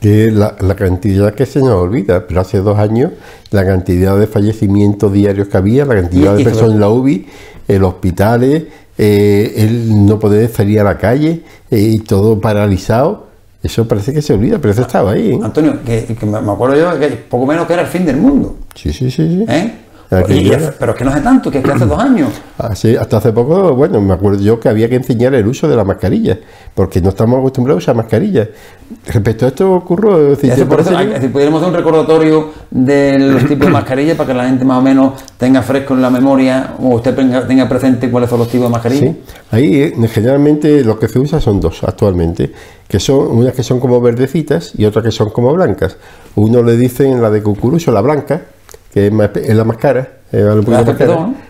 Que 0.00 0.30
la, 0.30 0.56
cantidad 0.76 1.34
que 1.34 1.46
se 1.46 1.60
nos 1.60 1.70
olvida, 1.70 2.26
pero 2.26 2.40
hace 2.40 2.58
dos 2.58 2.78
años 2.78 3.12
la 3.50 3.64
cantidad 3.64 4.18
de 4.18 4.26
fallecimientos 4.26 5.12
diarios 5.12 5.48
que 5.48 5.56
había, 5.56 5.84
la 5.84 5.94
cantidad 5.94 6.36
de 6.36 6.44
personas 6.44 6.74
en 6.74 6.80
la 6.80 6.88
UBI, 6.88 7.26
en 7.68 7.80
los 7.80 7.94
hospitales, 7.94 8.64
eh, 8.98 9.54
él 9.56 10.06
no 10.06 10.18
poder 10.18 10.50
salir 10.50 10.80
a 10.80 10.84
la 10.84 10.98
calle 10.98 11.42
eh, 11.70 11.78
y 11.78 11.98
todo 12.00 12.40
paralizado. 12.40 13.28
Eso 13.62 13.86
parece 13.86 14.12
que 14.12 14.22
se 14.22 14.32
olvida, 14.32 14.58
pero 14.58 14.72
eso 14.72 14.82
estaba 14.82 15.12
ahí. 15.12 15.32
¿eh? 15.32 15.40
Antonio, 15.42 15.78
que, 15.84 16.16
me 16.26 16.38
acuerdo 16.38 16.76
yo 16.76 16.98
que 16.98 17.08
poco 17.08 17.46
menos 17.46 17.66
que 17.66 17.74
era 17.74 17.82
el 17.82 17.88
fin 17.88 18.06
del 18.06 18.16
mundo. 18.16 18.56
Sí, 18.74 18.92
sí, 18.92 19.10
sí. 19.10 19.44
sí. 19.46 19.72
¿Eh? 20.10 20.72
pero 20.78 20.92
es 20.92 20.98
que 20.98 21.04
no 21.04 21.10
hace 21.12 21.20
tanto, 21.20 21.50
que 21.50 21.58
es 21.58 21.64
que 21.64 21.70
hace 21.70 21.86
dos 21.86 21.98
años. 21.98 22.30
hasta 22.58 23.16
hace 23.16 23.32
poco, 23.32 23.74
bueno, 23.74 24.00
me 24.00 24.14
acuerdo 24.14 24.40
yo 24.40 24.58
que 24.58 24.68
había 24.68 24.88
que 24.88 24.96
enseñar 24.96 25.34
el 25.34 25.46
uso 25.46 25.68
de 25.68 25.76
la 25.76 25.84
mascarilla, 25.84 26.38
porque 26.74 27.00
no 27.00 27.10
estamos 27.10 27.38
acostumbrados 27.38 27.82
a 27.82 27.84
usar 27.84 27.96
mascarilla. 27.96 28.48
Respecto 29.06 29.44
a 29.44 29.48
esto 29.48 29.72
ocurrió... 29.72 30.34
Si, 30.34 30.48
por 30.64 30.80
eso, 30.80 30.90
si 31.20 31.28
pudiéramos 31.28 31.62
hacer 31.62 31.72
un 31.72 31.78
recordatorio 31.78 32.50
de 32.70 33.18
los 33.20 33.44
tipos 33.46 33.66
de 33.66 33.72
mascarillas 33.72 34.16
para 34.16 34.26
que 34.26 34.34
la 34.34 34.48
gente 34.48 34.64
más 34.64 34.78
o 34.78 34.82
menos 34.82 35.12
tenga 35.36 35.62
fresco 35.62 35.94
en 35.94 36.02
la 36.02 36.10
memoria 36.10 36.74
o 36.80 36.96
usted 36.96 37.14
tenga, 37.14 37.68
presente 37.68 38.10
cuáles 38.10 38.28
son 38.28 38.40
los 38.40 38.48
tipos 38.48 38.66
de 38.66 38.72
mascarillas. 38.72 39.14
Sí, 39.14 39.22
ahí 39.52 39.82
eh, 39.82 40.08
generalmente 40.08 40.82
lo 40.82 40.98
que 40.98 41.06
se 41.06 41.20
usa 41.20 41.40
son 41.40 41.60
dos 41.60 41.84
actualmente, 41.84 42.52
que 42.88 42.98
son 42.98 43.28
unas 43.28 43.54
que 43.54 43.62
son 43.62 43.78
como 43.78 44.00
verdecitas 44.00 44.72
y 44.76 44.84
otras 44.86 45.04
que 45.04 45.12
son 45.12 45.30
como 45.30 45.52
blancas. 45.52 45.96
Uno 46.34 46.64
le 46.64 46.76
dicen 46.76 47.22
la 47.22 47.30
de 47.30 47.42
cucurucho, 47.44 47.92
la 47.92 48.00
blanca, 48.00 48.42
que 48.92 49.06
es, 49.06 49.54
la 49.54 49.64
más 49.64 49.76
cara, 49.76 50.20
la, 50.32 50.54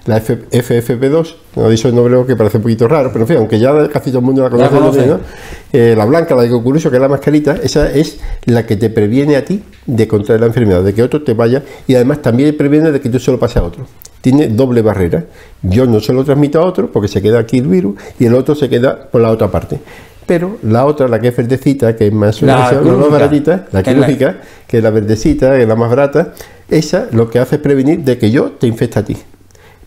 la 0.06 0.22
FFP2, 0.22 1.34
no 1.56 1.66
he 1.66 1.70
dicho 1.70 1.88
el 1.88 1.94
nombre 1.94 2.24
que 2.26 2.36
parece 2.36 2.58
un 2.58 2.62
poquito 2.62 2.88
raro, 2.88 3.10
pero 3.12 3.24
en 3.24 3.28
fin, 3.28 3.36
aunque 3.38 3.58
ya 3.58 3.88
casi 3.88 4.10
todo 4.10 4.20
el 4.20 4.24
mundo 4.24 4.42
la 4.42 4.68
conoce, 4.70 5.16
eh, 5.72 5.94
la 5.96 6.04
blanca, 6.04 6.34
la 6.34 6.42
de 6.42 6.50
cucurucho, 6.50 6.90
que 6.90 6.96
es 6.96 7.02
la 7.02 7.08
mascarita, 7.08 7.56
esa 7.62 7.90
es 7.90 8.18
la 8.46 8.66
que 8.66 8.76
te 8.76 8.88
previene 8.88 9.36
a 9.36 9.44
ti 9.44 9.62
de 9.86 10.08
contraer 10.08 10.40
la 10.40 10.46
enfermedad, 10.46 10.82
de 10.82 10.94
que 10.94 11.02
otro 11.02 11.22
te 11.22 11.34
vaya, 11.34 11.62
y 11.86 11.94
además 11.94 12.22
también 12.22 12.56
previene 12.56 12.90
de 12.90 13.00
que 13.00 13.08
tú 13.08 13.18
se 13.18 13.30
lo 13.30 13.38
pases 13.38 13.58
a 13.58 13.64
otro. 13.64 13.86
Tiene 14.20 14.48
doble 14.48 14.82
barrera. 14.82 15.24
Yo 15.62 15.86
no 15.86 15.98
se 16.00 16.12
lo 16.12 16.24
transmito 16.24 16.60
a 16.60 16.66
otro 16.66 16.92
porque 16.92 17.08
se 17.08 17.22
queda 17.22 17.38
aquí 17.38 17.58
el 17.58 17.68
virus 17.68 17.98
y 18.18 18.26
el 18.26 18.34
otro 18.34 18.54
se 18.54 18.68
queda 18.68 19.08
por 19.10 19.22
la 19.22 19.30
otra 19.30 19.50
parte. 19.50 19.80
Pero 20.26 20.58
la 20.62 20.84
otra, 20.86 21.08
la 21.08 21.18
que 21.18 21.28
es 21.28 21.36
verdecita, 21.36 21.96
que 21.96 22.06
es 22.06 22.12
más, 22.12 22.40
la 22.42 22.70
baratita, 23.10 23.66
la 23.72 23.82
quirúrgica, 23.82 24.36
que 24.66 24.78
es 24.78 24.82
la 24.82 24.90
verdecita, 24.90 25.56
que 25.56 25.62
es 25.62 25.68
la 25.68 25.74
más 25.74 25.90
barata, 25.90 26.34
esa 26.70 27.08
lo 27.12 27.30
que 27.30 27.38
hace 27.38 27.56
es 27.56 27.60
prevenir 27.60 28.04
de 28.04 28.18
que 28.18 28.30
yo 28.30 28.52
te 28.52 28.66
infecte 28.66 28.98
a 28.98 29.04
ti. 29.04 29.16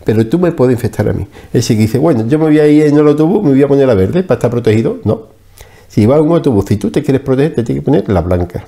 Pero 0.05 0.27
tú 0.27 0.39
me 0.39 0.51
puedes 0.51 0.73
infectar 0.73 1.07
a 1.07 1.13
mí. 1.13 1.27
Es 1.47 1.53
decir, 1.53 1.77
que 1.77 1.83
dice, 1.83 1.97
bueno, 1.97 2.27
yo 2.27 2.37
me 2.37 2.45
voy 2.45 2.59
a 2.59 2.67
ir 2.67 2.85
en 2.85 2.97
el 2.97 3.07
autobús, 3.07 3.43
me 3.43 3.51
voy 3.51 3.63
a 3.63 3.67
poner 3.67 3.87
la 3.87 3.93
verde 3.93 4.23
para 4.23 4.37
estar 4.37 4.51
protegido. 4.51 4.99
No. 5.03 5.27
Si 5.87 6.05
vas 6.05 6.19
a 6.19 6.21
un 6.21 6.31
autobús, 6.31 6.65
si 6.67 6.77
tú 6.77 6.91
te 6.91 7.01
quieres 7.01 7.21
proteger, 7.21 7.55
te 7.55 7.63
tienes 7.63 7.83
que 7.83 7.85
poner 7.85 8.09
la 8.09 8.21
blanca. 8.21 8.65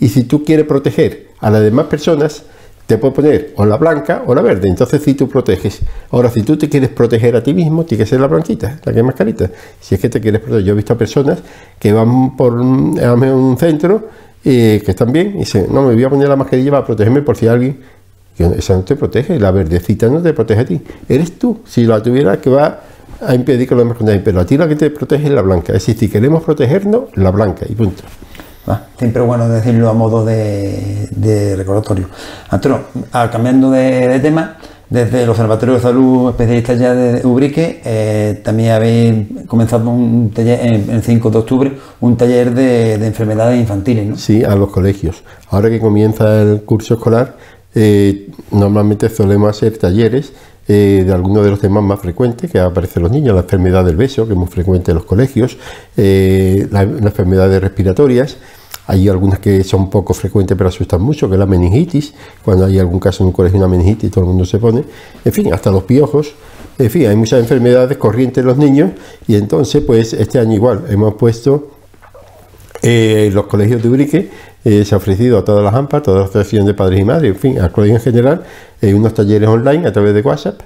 Y 0.00 0.08
si 0.08 0.24
tú 0.24 0.44
quieres 0.44 0.66
proteger 0.66 1.28
a 1.40 1.50
las 1.50 1.62
demás 1.62 1.86
personas, 1.86 2.42
te 2.86 2.96
puedes 2.96 3.14
poner 3.14 3.52
o 3.56 3.66
la 3.66 3.76
blanca 3.76 4.22
o 4.26 4.34
la 4.34 4.40
verde. 4.40 4.68
Entonces, 4.68 5.02
si 5.02 5.14
tú 5.14 5.28
proteges. 5.28 5.80
Ahora, 6.10 6.30
si 6.30 6.42
tú 6.42 6.56
te 6.56 6.68
quieres 6.68 6.88
proteger 6.88 7.36
a 7.36 7.42
ti 7.42 7.52
mismo, 7.52 7.84
tiene 7.84 8.04
que 8.04 8.08
ser 8.08 8.18
la 8.20 8.28
blanquita, 8.28 8.80
la 8.82 8.92
que 8.92 8.98
es 8.98 9.04
mascarita. 9.04 9.50
Si 9.78 9.94
es 9.94 10.00
que 10.00 10.08
te 10.08 10.20
quieres 10.20 10.40
proteger. 10.40 10.64
Yo 10.64 10.72
he 10.72 10.76
visto 10.76 10.94
a 10.94 10.98
personas 10.98 11.40
que 11.78 11.92
van 11.92 12.34
por 12.36 12.54
un, 12.54 12.98
un 12.98 13.58
centro 13.58 14.08
que 14.42 14.84
están 14.86 15.12
bien, 15.12 15.34
y 15.36 15.38
dice, 15.40 15.66
no, 15.70 15.82
me 15.82 15.94
voy 15.94 16.04
a 16.04 16.10
poner 16.10 16.28
la 16.28 16.36
mascarilla 16.36 16.70
para 16.70 16.86
protegerme 16.86 17.22
por 17.22 17.36
si 17.36 17.48
alguien, 17.48 17.80
que 18.36 18.44
esa 18.44 18.74
no 18.74 18.82
te 18.82 18.96
protege, 18.96 19.38
la 19.38 19.50
verdecita 19.50 20.08
no 20.08 20.22
te 20.22 20.32
protege 20.32 20.60
a 20.60 20.64
ti, 20.64 20.80
eres 21.08 21.38
tú, 21.38 21.60
si 21.66 21.84
la 21.84 22.02
tuviera 22.02 22.40
que 22.40 22.50
va 22.50 22.80
a 23.20 23.34
impedir 23.34 23.68
que 23.68 23.74
lo 23.74 23.80
demás 23.80 23.98
pero 24.22 24.40
a 24.40 24.46
ti 24.46 24.56
que 24.56 24.76
te 24.76 24.90
protege 24.90 25.26
es 25.26 25.32
la 25.32 25.42
blanca, 25.42 25.72
es 25.72 25.84
decir, 25.84 25.98
si 25.98 26.08
queremos 26.08 26.44
protegernos, 26.44 27.04
la 27.16 27.30
blanca, 27.30 27.66
y 27.68 27.74
punto. 27.74 28.02
Ah, 28.66 28.82
siempre 28.98 29.22
bueno 29.22 29.48
decirlo 29.48 29.88
a 29.88 29.94
modo 29.94 30.26
de, 30.26 31.54
recordatorio. 31.56 32.08
Antonio, 32.50 32.80
ah, 33.12 33.30
cambiando 33.30 33.70
de 33.70 34.20
tema, 34.20 34.58
desde 34.90 35.22
el 35.22 35.28
Observatorio 35.28 35.74
de 35.74 35.80
Salud 35.80 36.30
Especialistas 36.30 36.78
ya 36.78 36.94
de 36.94 37.26
Ubrique, 37.26 37.80
eh, 37.84 38.40
también 38.42 38.70
habéis 38.70 39.26
comenzado 39.46 39.90
un 39.90 40.30
taller 40.30 40.60
en 40.60 40.90
el 40.90 41.02
5 41.02 41.30
de 41.30 41.38
octubre, 41.38 41.72
un 42.00 42.16
taller 42.16 42.54
de, 42.54 42.94
enfermedades 42.94 43.60
infantiles, 43.60 44.06
¿no? 44.06 44.16
Sí, 44.16 44.44
a 44.44 44.54
los 44.54 44.70
colegios. 44.70 45.22
Ahora 45.50 45.68
que 45.68 45.78
comienza 45.78 46.40
el 46.40 46.62
curso 46.62 46.94
escolar, 46.94 47.36
eh, 47.74 48.30
normalmente 48.50 49.10
solemos 49.10 49.50
hacer 49.50 49.76
talleres 49.76 50.32
eh, 50.66 51.04
de 51.06 51.12
algunos 51.12 51.44
de 51.44 51.50
los 51.50 51.60
temas 51.60 51.82
más 51.82 52.00
frecuentes 52.00 52.50
que 52.50 52.58
aparecen 52.58 53.02
los 53.02 53.12
niños, 53.12 53.34
la 53.34 53.42
enfermedad 53.42 53.84
del 53.84 53.96
beso, 53.96 54.26
que 54.26 54.32
es 54.32 54.38
muy 54.38 54.48
frecuente 54.48 54.90
en 54.90 54.96
los 54.96 55.04
colegios, 55.04 55.58
las 55.96 56.84
enfermedades 56.84 57.60
respiratorias, 57.60 58.38
hay 58.88 59.06
algunas 59.06 59.38
que 59.38 59.62
son 59.64 59.90
poco 59.90 60.14
frecuentes 60.14 60.56
pero 60.56 60.70
asustan 60.70 61.02
mucho, 61.02 61.28
que 61.28 61.34
es 61.34 61.38
la 61.38 61.44
meningitis. 61.44 62.14
Cuando 62.42 62.64
hay 62.64 62.78
algún 62.78 62.98
caso 62.98 63.22
en 63.22 63.26
un 63.26 63.32
colegio, 63.32 63.58
una 63.58 63.68
meningitis, 63.68 64.10
todo 64.10 64.24
el 64.24 64.28
mundo 64.28 64.46
se 64.46 64.58
pone. 64.58 64.82
En 65.26 65.32
fin, 65.32 65.52
hasta 65.52 65.70
los 65.70 65.82
piojos. 65.82 66.32
En 66.78 66.88
fin, 66.88 67.06
hay 67.06 67.14
muchas 67.14 67.40
enfermedades 67.40 67.98
corrientes 67.98 68.38
en 68.38 68.46
los 68.46 68.56
niños 68.56 68.92
y 69.26 69.34
entonces, 69.34 69.84
pues 69.84 70.14
este 70.14 70.38
año 70.38 70.54
igual, 70.54 70.84
hemos 70.88 71.14
puesto 71.14 71.72
eh, 72.80 73.30
los 73.30 73.46
colegios 73.46 73.82
de 73.82 73.90
Urique, 73.90 74.30
eh, 74.64 74.84
se 74.86 74.94
ha 74.94 74.98
ofrecido 74.98 75.36
a 75.36 75.44
todas 75.44 75.62
las 75.62 75.74
AMPA, 75.74 76.00
todas 76.00 76.20
las 76.20 76.30
asociaciones 76.30 76.68
de 76.68 76.74
padres 76.74 77.00
y 77.00 77.04
madres, 77.04 77.34
en 77.34 77.38
fin, 77.38 77.58
al 77.60 77.70
colegio 77.70 77.96
en 77.96 78.02
general, 78.02 78.42
eh, 78.80 78.94
unos 78.94 79.12
talleres 79.12 79.50
online 79.50 79.86
a 79.86 79.92
través 79.92 80.14
de 80.14 80.22
WhatsApp, 80.22 80.60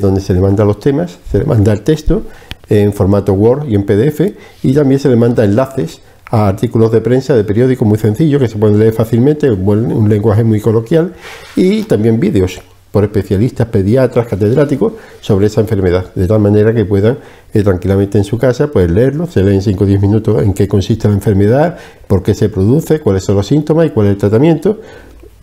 donde 0.00 0.20
se 0.20 0.34
le 0.34 0.40
manda 0.40 0.64
los 0.64 0.80
temas, 0.80 1.18
se 1.30 1.38
le 1.38 1.44
manda 1.44 1.72
el 1.72 1.80
texto 1.80 2.22
en 2.68 2.92
formato 2.92 3.32
Word 3.32 3.68
y 3.68 3.74
en 3.74 3.86
PDF, 3.86 4.20
y 4.62 4.74
también 4.74 5.00
se 5.00 5.08
le 5.08 5.16
manda 5.16 5.44
enlaces 5.44 6.02
a 6.30 6.48
artículos 6.48 6.92
de 6.92 7.00
prensa 7.00 7.34
de 7.34 7.44
periódicos 7.44 7.86
muy 7.86 7.98
sencillos 7.98 8.40
que 8.40 8.48
se 8.48 8.56
pueden 8.56 8.78
leer 8.78 8.92
fácilmente, 8.92 9.50
un 9.50 10.08
lenguaje 10.08 10.44
muy 10.44 10.60
coloquial 10.60 11.14
y 11.56 11.82
también 11.84 12.20
vídeos 12.20 12.60
por 12.92 13.04
especialistas, 13.04 13.68
pediatras, 13.68 14.26
catedráticos 14.26 14.94
sobre 15.20 15.46
esa 15.46 15.60
enfermedad, 15.60 16.12
de 16.14 16.26
tal 16.26 16.40
manera 16.40 16.74
que 16.74 16.84
puedan 16.84 17.18
eh, 17.52 17.62
tranquilamente 17.62 18.18
en 18.18 18.24
su 18.24 18.38
casa 18.38 18.68
pues 18.68 18.90
leerlo, 18.90 19.26
se 19.26 19.42
leen 19.42 19.60
5 19.62 19.84
o 19.84 19.86
10 19.86 20.00
minutos 20.00 20.42
en 20.42 20.54
qué 20.54 20.66
consiste 20.66 21.06
la 21.08 21.14
enfermedad, 21.14 21.76
por 22.06 22.22
qué 22.22 22.34
se 22.34 22.48
produce, 22.48 23.00
cuáles 23.00 23.24
son 23.24 23.36
los 23.36 23.46
síntomas 23.46 23.86
y 23.86 23.90
cuál 23.90 24.06
es 24.06 24.12
el 24.12 24.18
tratamiento, 24.18 24.80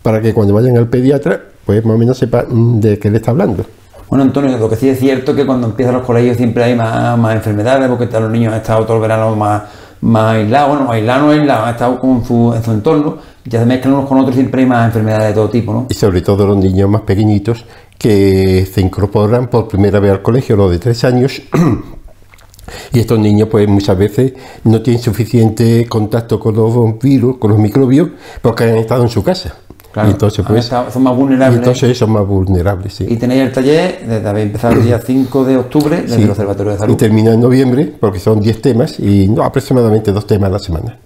para 0.02 0.20
que 0.20 0.34
cuando 0.34 0.54
vayan 0.54 0.76
al 0.76 0.88
pediatra 0.88 1.40
pues 1.64 1.84
más 1.84 1.94
o 1.94 1.98
menos 1.98 2.18
sepan 2.18 2.46
mm, 2.48 2.80
de 2.80 2.98
qué 2.98 3.10
le 3.10 3.18
está 3.18 3.30
hablando. 3.30 3.64
Bueno, 4.08 4.22
Antonio, 4.22 4.56
lo 4.56 4.68
que 4.68 4.76
sí 4.76 4.88
es 4.88 5.00
cierto 5.00 5.34
que 5.34 5.44
cuando 5.44 5.66
empiezan 5.66 5.94
los 5.94 6.04
colegios 6.04 6.36
siempre 6.36 6.62
hay 6.62 6.76
más, 6.76 7.18
más 7.18 7.34
enfermedades, 7.34 7.88
porque 7.88 8.06
los 8.06 8.30
niños 8.30 8.52
han 8.52 8.60
estado 8.60 8.84
todo 8.84 8.96
el 8.96 9.02
verano 9.02 9.34
más 9.34 9.62
más 10.00 10.34
aislado, 10.34 10.68
bueno, 10.68 10.90
aislado 10.90 11.26
no 11.26 11.30
aislado, 11.30 11.66
ha 11.66 11.70
estado 11.70 12.00
con 12.00 12.24
su, 12.24 12.52
en 12.54 12.62
su 12.62 12.70
entorno, 12.72 13.18
ya 13.44 13.60
se 13.60 13.66
mezclan 13.66 13.94
unos 13.94 14.08
con 14.08 14.18
otros, 14.18 14.34
siempre 14.34 14.62
hay 14.62 14.68
más 14.68 14.86
enfermedades 14.86 15.28
de 15.28 15.34
todo 15.34 15.48
tipo, 15.48 15.72
¿no? 15.72 15.86
Y 15.88 15.94
sobre 15.94 16.20
todo 16.20 16.46
los 16.46 16.56
niños 16.56 16.88
más 16.88 17.02
pequeñitos 17.02 17.64
que 17.98 18.66
se 18.72 18.80
incorporan 18.80 19.48
por 19.48 19.68
primera 19.68 20.00
vez 20.00 20.12
al 20.12 20.22
colegio, 20.22 20.56
los 20.56 20.70
de 20.70 20.78
tres 20.78 21.04
años, 21.04 21.42
y 22.92 22.98
estos 22.98 23.18
niños 23.18 23.48
pues 23.50 23.68
muchas 23.68 23.96
veces 23.96 24.32
no 24.64 24.82
tienen 24.82 25.02
suficiente 25.02 25.86
contacto 25.88 26.38
con 26.38 26.56
los 26.56 26.98
virus, 26.98 27.38
con 27.38 27.50
los 27.50 27.60
microbios, 27.60 28.10
porque 28.42 28.64
han 28.64 28.76
estado 28.76 29.02
en 29.02 29.08
su 29.08 29.22
casa 29.22 29.56
entonces, 30.04 30.44
pues, 30.46 30.66
son 30.66 31.02
más 31.02 31.16
vulnerables. 31.16 31.58
entonces 31.58 31.96
son 31.96 32.10
más 32.12 32.26
vulnerables, 32.26 32.94
sí. 32.94 33.06
Y 33.08 33.16
tenéis 33.16 33.42
el 33.42 33.52
taller, 33.52 34.00
desde 34.06 34.28
habéis 34.28 34.46
empezado 34.46 34.74
el 34.74 34.84
día 34.84 35.00
5 35.04 35.44
de 35.44 35.56
octubre, 35.56 36.02
desde 36.02 36.22
el 36.22 36.30
Observatorio 36.30 36.72
de 36.72 36.78
Salud. 36.78 36.94
Y 36.94 36.96
termina 36.96 37.32
en 37.32 37.40
noviembre, 37.40 37.92
porque 37.98 38.18
son 38.18 38.40
10 38.40 38.62
temas 38.62 38.98
y 39.00 39.28
no, 39.28 39.42
aproximadamente 39.42 40.12
dos 40.12 40.26
temas 40.26 40.50
a 40.50 40.52
la 40.52 40.58
semana. 40.58 40.98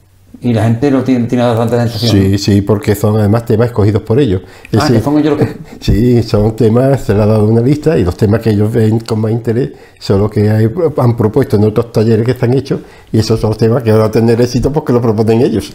Y 0.43 0.55
la 0.55 0.65
gente 0.65 0.91
lo 0.91 1.03
tiene, 1.03 1.27
tiene 1.27 1.45
bastante 1.45 1.77
sensación. 1.77 2.13
Sí, 2.13 2.39
sí, 2.39 2.63
porque 2.63 2.95
son 2.95 3.19
además 3.19 3.45
temas 3.45 3.67
escogidos 3.67 4.03
por 4.03 4.19
ellos. 4.19 4.41
ah, 4.79 4.89
que 4.91 5.01
son 5.01 5.19
ellos 5.19 5.39
los 5.39 5.49
que... 5.49 5.57
Sí, 5.81 6.23
son 6.23 6.57
temas, 6.57 7.03
se 7.03 7.15
le 7.15 7.23
ha 7.23 7.27
dado 7.27 7.47
una 7.47 7.61
lista 7.61 7.99
y 7.99 8.05
los 8.05 8.17
temas 8.17 8.41
que 8.41 8.51
ellos 8.51 8.73
ven 8.73 9.01
con 9.01 9.21
más 9.21 9.33
interés 9.33 9.73
son 9.99 10.21
los 10.21 10.31
que 10.31 10.49
han 10.49 11.17
propuesto 11.17 11.57
en 11.57 11.65
otros 11.65 11.93
talleres 11.93 12.25
que 12.25 12.33
están 12.33 12.55
hechos 12.55 12.81
y 13.13 13.19
esos 13.19 13.39
son 13.39 13.51
los 13.51 13.59
temas 13.59 13.83
que 13.83 13.93
van 13.93 14.01
a 14.01 14.11
tener 14.11 14.41
éxito 14.41 14.73
porque 14.73 14.95
lo 14.95 15.03
proponen 15.03 15.43
ellos. 15.43 15.75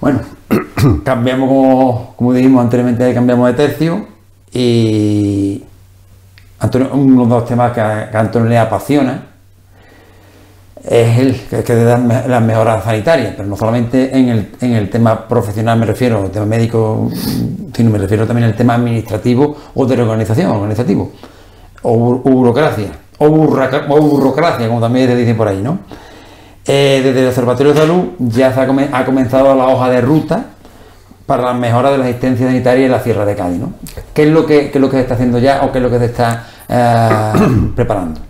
Bueno, 0.00 0.20
cambiamos, 1.04 2.14
como, 2.16 2.32
dijimos 2.32 2.62
anteriormente, 2.62 3.14
cambiamos 3.14 3.48
de 3.48 3.54
tercio 3.54 4.06
y 4.52 5.62
Antonio, 6.60 6.90
uno 6.92 7.24
de 7.24 7.30
los 7.30 7.44
temas 7.46 7.72
que 7.72 7.80
a, 7.80 8.10
Antonio 8.12 8.48
le 8.48 8.58
apasiona 8.58 9.22
es 10.84 11.18
el 11.18 11.40
que, 11.48 11.64
que 11.64 11.74
las 11.74 12.42
mejoras 12.42 12.84
sanitarias, 12.84 13.32
pero 13.36 13.48
no 13.48 13.56
solamente 13.56 14.16
en 14.16 14.74
el, 14.74 14.90
tema 14.90 15.26
profesional 15.26 15.78
me 15.78 15.86
refiero, 15.86 16.26
el 16.26 16.30
tema 16.30 16.44
médico, 16.44 17.10
sino 17.74 17.90
me 17.90 17.98
refiero 17.98 18.26
también 18.26 18.48
al 18.48 18.56
tema 18.56 18.74
administrativo 18.74 19.56
o 19.74 19.86
de 19.86 20.00
organización, 20.00 20.50
organizativo, 20.50 21.12
o, 21.82 21.96
burocracia, 22.18 22.90
o, 23.18 23.26
o 23.26 24.00
burocracia, 24.00 24.68
como 24.68 24.80
también 24.80 25.08
se 25.08 25.16
dice 25.16 25.34
por 25.34 25.48
ahí, 25.48 25.62
¿no? 25.62 25.78
Eh, 26.66 27.02
desde 27.04 27.20
el 27.20 27.28
Observatorio 27.28 27.74
de 27.74 27.80
Salud 27.80 28.04
ya 28.18 28.48
ha, 28.48 29.04
comenzado 29.04 29.54
la 29.54 29.68
hoja 29.68 29.90
de 29.90 30.00
ruta 30.00 30.46
para 31.26 31.42
la 31.42 31.52
mejora 31.52 31.90
de 31.90 31.98
la 31.98 32.04
asistencia 32.04 32.46
sanitaria 32.46 32.86
en 32.86 32.92
la 32.92 33.02
Sierra 33.02 33.26
de 33.26 33.34
Cádiz. 33.34 33.58
¿no? 33.58 33.74
¿Qué, 34.14 34.22
es 34.22 34.30
lo 34.30 34.46
que, 34.46 34.66
es 34.66 34.76
lo 34.76 34.88
que 34.88 34.96
se 34.96 35.02
está 35.02 35.14
haciendo 35.14 35.38
ya 35.38 35.62
o 35.64 35.72
qué 35.72 35.78
es 35.78 35.84
lo 35.84 35.90
que 35.90 35.98
se 35.98 36.06
está 36.06 36.46
eh, 36.68 37.32
preparando? 37.76 38.20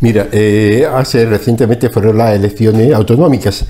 Mira, 0.00 0.26
eh, 0.32 0.86
hace 0.92 1.24
recientemente 1.24 1.88
fueron 1.88 2.18
las 2.18 2.34
elecciones 2.34 2.92
autonómicas 2.92 3.64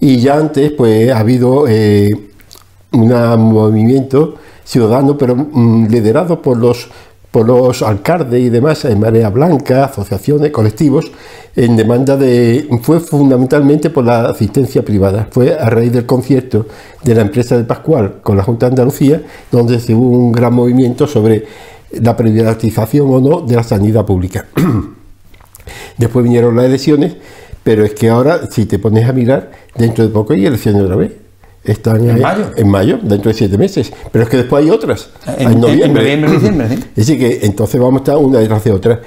y 0.00 0.18
ya 0.18 0.36
antes 0.36 0.72
pues 0.72 1.10
ha 1.10 1.18
habido 1.18 1.64
un 1.64 3.52
movimiento 3.52 4.36
ciudadano 4.64 5.18
pero 5.18 5.34
mm, 5.36 5.88
liderado 5.88 6.40
por 6.40 6.56
los 6.56 6.88
por 7.32 7.46
los 7.46 7.82
alcaldes 7.82 8.40
y 8.42 8.50
demás, 8.50 8.84
en 8.84 9.00
Marea 9.00 9.30
Blanca, 9.30 9.86
asociaciones, 9.86 10.52
colectivos, 10.52 11.10
en 11.56 11.76
demanda 11.76 12.16
de... 12.18 12.68
fue 12.82 13.00
fundamentalmente 13.00 13.88
por 13.88 14.04
la 14.04 14.26
asistencia 14.26 14.84
privada. 14.84 15.28
Fue 15.30 15.58
a 15.58 15.70
raíz 15.70 15.92
del 15.92 16.04
concierto 16.04 16.66
de 17.02 17.14
la 17.14 17.22
empresa 17.22 17.56
de 17.56 17.64
Pascual 17.64 18.20
con 18.22 18.36
la 18.36 18.44
Junta 18.44 18.66
de 18.66 18.72
Andalucía, 18.72 19.22
donde 19.50 19.80
se 19.80 19.94
hubo 19.94 20.10
un 20.10 20.30
gran 20.30 20.52
movimiento 20.52 21.06
sobre 21.06 21.46
la 21.92 22.14
privatización 22.14 23.08
o 23.10 23.18
no 23.18 23.40
de 23.40 23.56
la 23.56 23.62
sanidad 23.62 24.04
pública. 24.04 24.46
Después 25.96 26.24
vinieron 26.24 26.54
las 26.54 26.66
elecciones, 26.66 27.16
pero 27.62 27.82
es 27.82 27.94
que 27.94 28.10
ahora, 28.10 28.50
si 28.50 28.66
te 28.66 28.78
pones 28.78 29.08
a 29.08 29.12
mirar, 29.14 29.52
dentro 29.74 30.06
de 30.06 30.10
poco 30.10 30.34
hay 30.34 30.44
elecciones 30.44 30.82
otra 30.82 30.96
vez. 30.96 31.21
Están 31.64 32.08
¿En 32.08 32.20
mayo? 32.20 32.50
En 32.56 32.68
mayo, 32.68 32.98
dentro 33.02 33.30
de 33.30 33.38
siete 33.38 33.56
meses. 33.56 33.92
Pero 34.10 34.24
es 34.24 34.30
que 34.30 34.36
después 34.38 34.64
hay 34.64 34.70
otras. 34.70 35.10
En, 35.38 35.60
noviembre. 35.60 36.12
En 36.12 36.26
diciembre, 36.26 36.66
Es 36.74 36.94
decir, 36.94 37.18
que 37.18 37.46
entonces 37.46 37.80
vamos 37.80 38.00
a 38.00 38.02
estar 38.02 38.16
una 38.16 38.40
detrás 38.40 38.64
de 38.64 38.72
otra. 38.72 39.00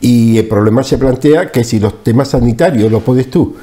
Y 0.00 0.38
el 0.38 0.48
problema 0.48 0.82
se 0.82 0.98
plantea 0.98 1.52
que 1.52 1.62
si 1.62 1.78
los 1.78 2.02
temas 2.02 2.28
sanitarios 2.28 2.90
los 2.90 3.02
pones 3.02 3.30
tú 3.30 3.54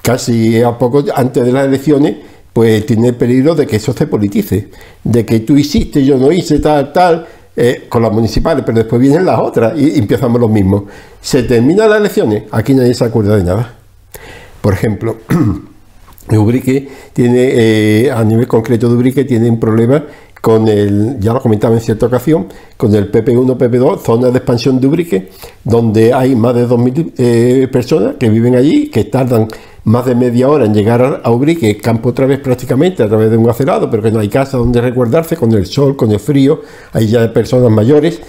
casi 0.00 0.60
a 0.62 0.76
poco 0.76 1.04
antes 1.14 1.44
de 1.44 1.52
las 1.52 1.66
elecciones, 1.66 2.16
pues 2.52 2.84
tiene 2.84 3.08
el 3.08 3.14
peligro 3.14 3.54
de 3.54 3.66
que 3.66 3.76
eso 3.76 3.92
se 3.92 4.06
politice. 4.06 4.68
De 5.04 5.24
que 5.24 5.40
tú 5.40 5.56
hiciste, 5.56 6.04
yo 6.04 6.18
no 6.18 6.32
hice, 6.32 6.58
tal, 6.58 6.92
tal, 6.92 7.26
eh, 7.56 7.86
con 7.88 8.02
las 8.02 8.12
municipales, 8.12 8.64
pero 8.66 8.78
después 8.78 9.00
vienen 9.00 9.24
las 9.24 9.38
otras 9.38 9.78
y, 9.78 9.98
empezamos 9.98 10.40
los 10.40 10.50
mismos. 10.50 10.84
Se 11.20 11.44
terminan 11.44 11.88
las 11.88 12.00
elecciones, 12.00 12.44
aquí 12.50 12.74
nadie 12.74 12.94
se 12.94 13.04
acuerda 13.04 13.36
de 13.36 13.44
nada. 13.44 13.74
Por 14.60 14.74
ejemplo, 14.74 15.18
Ubrique 16.30 16.88
tiene, 17.12 17.50
eh, 17.52 18.10
a 18.10 18.22
nivel 18.24 18.46
concreto 18.46 18.88
de 18.88 18.94
Ubrique, 18.94 19.24
tiene 19.24 19.50
un 19.50 19.58
problema 19.58 20.04
con 20.40 20.66
el, 20.66 21.18
ya 21.20 21.32
lo 21.32 21.40
comentaba 21.40 21.74
en 21.74 21.80
cierta 21.80 22.06
ocasión, 22.06 22.48
con 22.76 22.92
el 22.94 23.12
PP1, 23.12 23.56
PP2, 23.56 24.00
zona 24.00 24.30
de 24.30 24.38
expansión 24.38 24.80
de 24.80 24.88
Ubrique, 24.88 25.28
donde 25.62 26.12
hay 26.12 26.34
más 26.34 26.54
de 26.56 26.66
2.000 26.66 27.12
eh, 27.16 27.68
personas 27.70 28.16
que 28.18 28.28
viven 28.28 28.56
allí, 28.56 28.88
que 28.88 29.04
tardan 29.04 29.46
más 29.84 30.04
de 30.04 30.16
media 30.16 30.48
hora 30.48 30.64
en 30.64 30.74
llegar 30.74 31.20
a 31.22 31.30
Ubrique, 31.30 31.76
campo 31.76 32.08
otra 32.08 32.26
vez 32.26 32.40
prácticamente 32.40 33.04
a 33.04 33.08
través 33.08 33.30
de 33.30 33.36
un 33.36 33.48
acerado, 33.48 33.88
pero 33.88 34.02
que 34.02 34.10
no 34.10 34.18
hay 34.18 34.28
casa 34.28 34.56
donde 34.56 34.80
resguardarse 34.80 35.36
con 35.36 35.52
el 35.52 35.66
sol, 35.66 35.96
con 35.96 36.10
el 36.10 36.18
frío, 36.18 36.62
hay 36.92 37.06
ya 37.06 37.32
personas 37.32 37.70
mayores, 37.70 38.20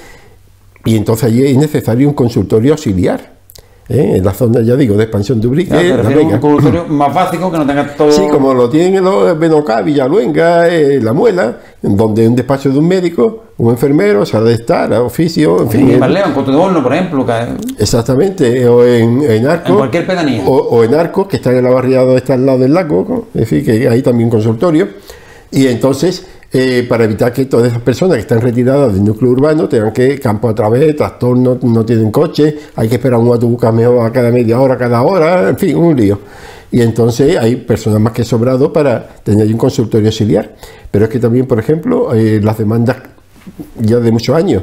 y 0.86 0.96
entonces 0.96 1.26
allí 1.26 1.44
es 1.44 1.58
necesario 1.58 2.08
un 2.08 2.14
consultorio 2.14 2.74
auxiliar 2.74 3.33
¿eh? 3.90 4.14
en 4.18 4.26
la 4.26 4.34
zona, 4.34 4.62
ya 4.62 4.76
digo, 4.76 4.96
de 4.96 5.04
expansión 5.04 5.40
de 5.42 5.48
Ubrique. 5.48 5.74
un 5.74 6.40
consultorio 6.40 6.86
más 6.90 7.14
básico 7.14 7.52
que 7.52 7.58
no 7.58 7.66
tenga 7.66 7.88
todo. 7.96 8.12
Sí, 8.12 8.24
como 8.30 8.54
lo 8.54 8.70
tienen 8.70 9.04
los 9.04 9.38
Benocá, 9.38 9.82
Villaluenga, 9.82 10.70
eh, 10.70 11.00
La 11.02 11.14
Muela, 11.14 11.58
donde 11.82 12.28
un 12.28 12.36
despacho 12.36 12.70
de 12.70 12.80
un 12.80 12.88
médico, 12.88 13.44
un 13.58 13.72
enfermero, 13.72 14.26
sala 14.26 14.46
de 14.46 14.56
estar, 14.56 14.92
oficio, 14.94 15.62
en 15.62 15.70
fin. 15.70 15.92
En 15.92 16.00
Marleo, 16.00 16.26
en 16.26 16.34
Coto 16.34 16.52
de 16.52 16.58
Horno, 16.58 16.84
por 16.84 16.94
ejemplo. 16.94 17.26
Exactamente, 17.78 18.68
o 18.68 18.86
en, 18.86 19.22
en 19.22 19.48
Arco. 19.48 19.70
En 19.70 19.78
cualquier 19.78 20.08
pedanía. 20.08 20.44
O, 20.46 20.84
en 20.84 20.94
Arco, 20.96 21.28
que 21.28 21.38
está 21.38 21.52
en 21.52 21.64
la 21.64 21.70
barriada, 21.70 22.16
está 22.16 22.34
al 22.34 22.46
lado 22.46 22.60
del 22.60 22.74
lago, 22.74 23.28
en 23.34 23.46
fin, 23.46 23.64
que 23.64 23.88
hay 23.88 24.02
también 24.02 24.28
un 24.28 24.32
consultorio. 24.32 24.88
Y 25.52 25.68
entonces 25.68 26.26
eh, 26.56 26.86
para 26.88 27.06
evitar 27.06 27.34
que 27.34 27.46
todas 27.46 27.70
esas 27.70 27.82
personas 27.82 28.18
que 28.18 28.22
están 28.22 28.40
retiradas 28.40 28.94
del 28.94 29.04
núcleo 29.04 29.32
urbano 29.32 29.68
tengan 29.68 29.92
que 29.92 30.20
campo 30.20 30.48
a 30.48 30.54
través, 30.54 30.96
trastorno, 30.96 31.58
no 31.64 31.84
tienen 31.84 32.12
coche, 32.12 32.56
hay 32.76 32.88
que 32.88 32.96
esperar 32.96 33.20
un 33.20 33.30
autobús 33.30 33.64
a 33.64 34.12
cada 34.12 34.30
media 34.30 34.60
hora, 34.60 34.78
cada 34.78 35.02
hora, 35.02 35.50
en 35.50 35.58
fin, 35.58 35.76
un 35.76 35.96
lío. 35.96 36.20
Y 36.72 36.82
entonces 36.82 37.38
hay 37.40 37.56
personas 37.56 38.00
más 38.00 38.14
que 38.14 38.24
sobrado 38.24 38.72
para 38.72 39.16
tener 39.24 39.48
un 39.48 39.58
consultorio 39.58 40.10
auxiliar. 40.10 40.56
Pero 40.92 41.06
es 41.06 41.12
que 41.12 41.20
también, 41.20 41.48
por 41.48 41.58
ejemplo, 41.58 42.14
eh, 42.14 42.40
las 42.40 42.60
demandas 42.60 42.98
ya 43.80 43.98
de 43.98 44.12
muchos 44.12 44.36
años 44.36 44.62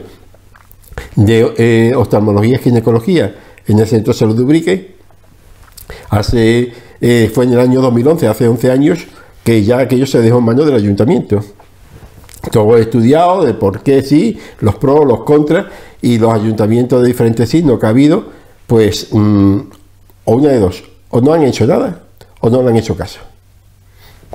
de 1.17 1.53
eh, 1.57 1.93
oftalmología 1.97 2.55
y 2.55 2.59
ginecología 2.59 3.35
en 3.67 3.81
el 3.81 3.87
Centro 3.89 4.13
de 4.13 4.19
Salud 4.21 4.37
de 4.37 4.43
Ubrique, 4.45 4.95
hace, 6.09 6.73
fue 7.35 7.47
en 7.47 7.53
el 7.55 7.59
año 7.59 7.81
2011, 7.81 8.29
hace 8.29 8.47
11 8.47 8.71
años, 8.71 9.07
que 9.43 9.65
ya 9.65 9.79
aquello 9.79 10.07
se 10.07 10.21
dejó 10.21 10.39
en 10.39 10.45
manos 10.45 10.67
del 10.67 10.77
ayuntamiento 10.77 11.43
todo 12.51 12.77
estudiado 12.77 13.45
de 13.45 13.55
por 13.55 13.83
qué 13.83 14.03
sí, 14.03 14.39
los 14.61 14.77
pros, 14.77 15.07
los 15.07 15.25
contras 15.25 15.67
y 16.01 16.19
los 16.19 16.33
ayuntamientos 16.33 17.03
de 17.03 17.09
diferentes 17.09 17.49
signos 17.49 17.79
que 17.79 17.87
ha 17.87 17.91
habido, 17.91 18.25
pues 18.67 19.09
mm, 19.13 19.59
o 20.25 20.35
una 20.35 20.49
de 20.49 20.61
dos, 20.61 20.85
o 21.11 21.21
no 21.21 21.33
han 21.33 21.43
hecho 21.43 21.67
nada 21.67 22.05
o 22.41 22.51
no 22.51 22.63
le 22.63 22.71
han 22.71 22.77
hecho 22.77 22.97
caso. 22.97 23.21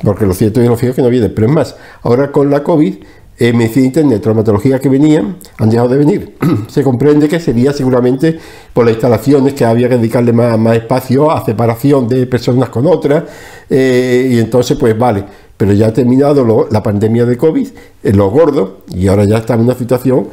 Porque 0.03 0.25
lo 0.25 0.33
cierto 0.33 0.61
y 0.61 0.67
lo 0.67 0.75
fijo 0.75 0.91
es 0.91 0.95
que 0.95 1.01
no 1.01 1.09
viene. 1.09 1.29
Pero 1.29 1.47
es 1.47 1.53
más, 1.53 1.75
ahora 2.03 2.31
con 2.31 2.49
la 2.49 2.63
COVID, 2.63 2.95
eh, 3.37 3.53
medicina 3.53 3.87
internet, 3.87 4.21
traumatología 4.21 4.79
que 4.79 4.89
venían, 4.89 5.37
han 5.57 5.69
dejado 5.69 5.89
de 5.89 5.97
venir. 5.97 6.35
Se 6.67 6.83
comprende 6.83 7.27
que 7.27 7.39
sería 7.39 7.73
seguramente 7.73 8.39
por 8.73 8.85
las 8.85 8.93
instalaciones 8.93 9.53
que 9.53 9.65
había 9.65 9.89
que 9.89 9.97
dedicarle 9.97 10.33
más, 10.33 10.57
más 10.59 10.75
espacio 10.75 11.31
a 11.31 11.43
separación 11.45 12.07
de 12.07 12.27
personas 12.27 12.69
con 12.69 12.85
otras. 12.85 13.23
Eh, 13.69 14.29
y 14.31 14.39
entonces, 14.39 14.77
pues 14.77 14.97
vale 14.97 15.25
pero 15.57 15.73
ya 15.73 15.87
ha 15.87 15.93
terminado 15.93 16.67
la 16.69 16.83
pandemia 16.83 17.25
de 17.25 17.37
COVID, 17.37 17.67
eh, 18.03 18.13
lo 18.13 18.29
gordo, 18.29 18.81
y 18.93 19.07
ahora 19.07 19.25
ya 19.25 19.37
está 19.37 19.53
en 19.53 19.61
una 19.61 19.75
situación 19.75 20.27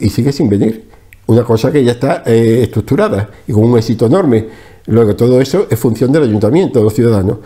y 0.00 0.08
sigue 0.10 0.32
sin 0.32 0.48
venir. 0.48 0.88
Una 1.26 1.44
cosa 1.44 1.70
que 1.70 1.84
ya 1.84 1.92
está 1.92 2.22
eh, 2.24 2.60
estructurada 2.62 3.28
y 3.46 3.52
con 3.52 3.64
un 3.64 3.76
éxito 3.76 4.06
enorme. 4.06 4.46
Luego, 4.86 5.14
todo 5.14 5.40
eso 5.40 5.66
es 5.68 5.78
función 5.78 6.10
del 6.10 6.22
ayuntamiento, 6.22 6.78
de 6.78 6.84
los 6.86 6.94
ciudadanos. 6.94 7.38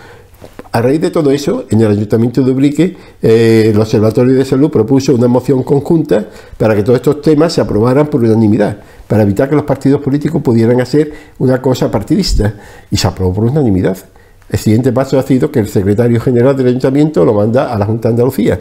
A 0.71 0.81
raíz 0.81 1.01
de 1.03 1.11
todo 1.11 1.31
eso, 1.33 1.67
en 1.69 1.83
el 1.83 1.91
Ayuntamiento 1.91 2.43
de 2.43 2.51
Ubrique, 2.51 2.97
eh, 3.21 3.73
el 3.75 3.79
Observatorio 3.79 4.35
de 4.35 4.45
Salud 4.45 4.71
propuso 4.71 5.15
una 5.15 5.29
moción 5.29 5.63
conjunta 5.65 6.31
para 6.57 6.75
que 6.75 6.83
todos 6.83 6.97
estos 6.97 7.21
temas 7.21 7.53
se 7.53 7.61
aprobaran 7.61 8.07
por 8.07 8.23
unanimidad, 8.23 8.79
para 9.07 9.23
evitar 9.23 9.51
que 9.51 9.55
los 9.55 9.65
partidos 9.65 10.01
políticos 10.01 10.41
pudieran 10.41 10.81
hacer 10.81 11.13
una 11.39 11.61
cosa 11.61 11.91
partidista. 11.91 12.55
Y 12.91 12.97
se 12.97 13.07
aprobó 13.07 13.35
por 13.35 13.45
unanimidad. 13.45 13.99
El 14.53 14.59
siguiente 14.59 14.93
paso 14.93 15.19
ha 15.19 15.23
sido 15.23 15.51
que 15.51 15.61
el 15.61 15.69
secretario 15.69 16.21
general 16.21 16.55
del 16.55 16.69
ayuntamiento 16.69 17.25
lo 17.25 17.33
manda 17.33 17.73
a 17.73 17.79
la 17.79 17.87
Junta 17.87 18.09
de 18.09 18.13
Andalucía. 18.13 18.61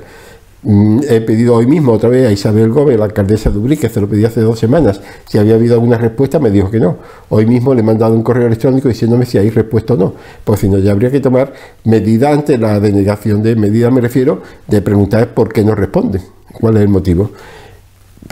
Mm, 0.64 1.00
he 1.10 1.22
pedido 1.22 1.56
hoy 1.56 1.66
mismo 1.66 1.92
otra 1.92 2.08
vez 2.08 2.28
a 2.28 2.32
Isabel 2.32 2.70
Gómez, 2.70 2.98
la 2.98 3.06
alcaldesa 3.06 3.50
de 3.50 3.58
Ubrique, 3.58 3.90
se 3.90 4.00
lo 4.00 4.08
pedí 4.08 4.24
hace 4.24 4.42
dos 4.42 4.60
semanas, 4.60 5.02
si 5.28 5.38
había 5.38 5.56
habido 5.56 5.74
alguna 5.74 5.98
respuesta, 5.98 6.40
me 6.40 6.50
dijo 6.50 6.72
que 6.72 6.80
no. 6.80 6.98
Hoy 7.30 7.46
mismo 7.46 7.74
le 7.74 7.82
he 7.82 7.84
mandado 7.84 8.14
un 8.16 8.22
correo 8.22 8.48
electrónico 8.48 8.88
diciéndome 8.88 9.26
si 9.26 9.38
hay 9.38 9.50
respuesta 9.50 9.96
o 9.96 9.98
no, 9.98 10.14
pues 10.46 10.62
si 10.62 10.70
no, 10.70 10.78
ya 10.78 10.92
habría 10.92 11.12
que 11.12 11.20
tomar 11.20 11.52
medidas 11.84 12.32
ante 12.38 12.58
la 12.58 12.80
denegación 12.80 13.44
de 13.44 13.56
medidas, 13.56 13.92
me 13.92 14.02
refiero, 14.02 14.44
de 14.68 14.82
preguntar 14.82 15.34
por 15.34 15.52
qué 15.52 15.64
no 15.64 15.76
responde, 15.76 16.22
cuál 16.54 16.78
es 16.78 16.84
el 16.84 16.90
motivo. 16.90 17.32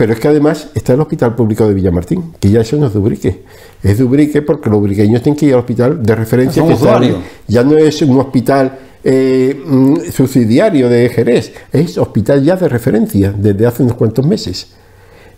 Pero 0.00 0.14
es 0.14 0.18
que 0.18 0.28
además 0.28 0.68
está 0.74 0.94
el 0.94 1.00
Hospital 1.02 1.34
Público 1.34 1.68
de 1.68 1.74
Villamartín, 1.74 2.32
que 2.40 2.48
ya 2.48 2.62
eso 2.62 2.78
no 2.78 2.86
es 2.86 2.94
de 2.94 2.98
Ubrique. 2.98 3.42
Es 3.82 3.98
de 3.98 4.04
Ubrique 4.04 4.40
porque 4.40 4.70
los 4.70 4.78
ubriqueños 4.78 5.20
tienen 5.20 5.38
que 5.38 5.44
ir 5.44 5.52
al 5.52 5.58
hospital 5.58 6.02
de 6.02 6.14
referencia. 6.14 6.66
Que 6.66 7.16
ya 7.46 7.62
no 7.62 7.76
es 7.76 8.00
un 8.00 8.18
hospital 8.18 8.78
eh, 9.04 9.62
mm, 9.62 9.96
subsidiario 10.10 10.88
de 10.88 11.06
Jerez, 11.10 11.52
es 11.70 11.98
hospital 11.98 12.42
ya 12.42 12.56
de 12.56 12.70
referencia 12.70 13.30
desde 13.36 13.66
hace 13.66 13.82
unos 13.82 13.96
cuantos 13.96 14.24
meses. 14.24 14.68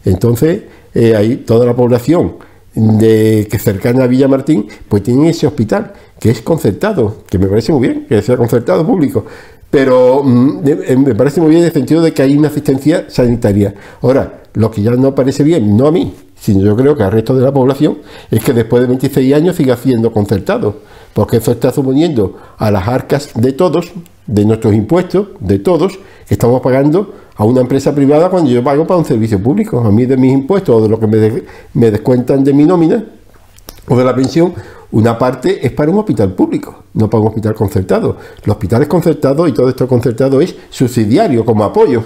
Entonces, 0.05 0.62
eh, 0.94 1.16
ahí 1.16 1.38
toda 1.38 1.66
la 1.66 1.75
población 1.75 2.35
de, 2.77 3.48
que 3.51 3.59
cercana 3.59 4.05
a 4.05 4.07
Villamartín, 4.07 4.68
pues 4.88 5.03
tiene 5.03 5.31
ese 5.31 5.48
hospital 5.48 5.92
que 6.20 6.31
es 6.31 6.40
concertado, 6.40 7.25
que 7.29 7.37
me 7.37 7.48
parece 7.48 7.72
muy 7.72 7.88
bien, 7.88 8.07
que 8.09 8.22
sea 8.22 8.37
concertado 8.37 8.87
público, 8.87 9.27
pero 9.72 10.22
mm, 10.22 10.61
eh, 10.66 10.96
me 10.98 11.14
parece 11.14 11.40
muy 11.40 11.48
bien 11.48 11.62
en 11.62 11.68
el 11.68 11.72
sentido 11.72 12.02
de 12.02 12.12
que 12.12 12.20
hay 12.20 12.37
una 12.37 12.48
asistencia 12.48 13.06
sanitaria. 13.08 13.74
Ahora, 14.02 14.42
lo 14.52 14.70
que 14.70 14.82
ya 14.82 14.90
no 14.90 15.14
parece 15.14 15.42
bien, 15.44 15.78
no 15.78 15.87
a 15.87 15.90
mí, 15.90 16.12
sino 16.38 16.61
yo 16.61 16.76
creo 16.76 16.94
que 16.94 17.02
al 17.02 17.11
resto 17.11 17.35
de 17.35 17.40
la 17.40 17.52
población, 17.52 17.96
es 18.30 18.44
que 18.44 18.52
después 18.52 18.82
de 18.82 18.88
26 18.88 19.35
años 19.35 19.56
siga 19.56 19.74
siendo 19.78 20.12
concertado, 20.12 20.76
porque 21.14 21.38
eso 21.38 21.52
está 21.52 21.72
suponiendo 21.72 22.37
a 22.58 22.70
las 22.70 22.87
arcas 22.87 23.30
de 23.35 23.52
todos, 23.52 23.92
de 24.26 24.44
nuestros 24.44 24.74
impuestos, 24.74 25.28
de 25.40 25.58
todos, 25.58 25.98
que 26.28 26.35
estamos 26.35 26.61
pagando 26.61 27.14
a 27.35 27.44
una 27.44 27.62
empresa 27.62 27.94
privada 27.94 28.28
cuando 28.28 28.50
yo 28.50 28.62
pago 28.62 28.87
para 28.87 28.98
un 28.98 29.06
servicio 29.06 29.42
público. 29.42 29.80
A 29.80 29.90
mí 29.90 30.04
de 30.04 30.18
mis 30.18 30.35
impuestos 30.35 30.76
o 30.76 30.82
de 30.82 30.90
lo 30.90 31.00
que 31.00 31.06
me, 31.06 31.42
me 31.72 31.90
descuentan 31.90 32.44
de 32.44 32.52
mi 32.52 32.64
nómina 32.64 33.02
o 33.88 33.96
de 33.96 34.04
la 34.04 34.14
pensión, 34.14 34.52
una 34.92 35.18
parte 35.18 35.64
es 35.66 35.72
para 35.72 35.90
un 35.90 35.98
hospital 35.98 36.33
público, 36.33 36.85
no 36.94 37.09
para 37.09 37.22
un 37.22 37.28
hospital 37.28 37.55
concertado. 37.55 38.16
Los 38.44 38.57
hospitales 38.57 38.88
concertados 38.88 39.48
y 39.48 39.52
todo 39.52 39.68
esto 39.68 39.88
concertado 39.88 40.40
es 40.40 40.55
subsidiario, 40.70 41.44
como 41.44 41.64
apoyo, 41.64 42.02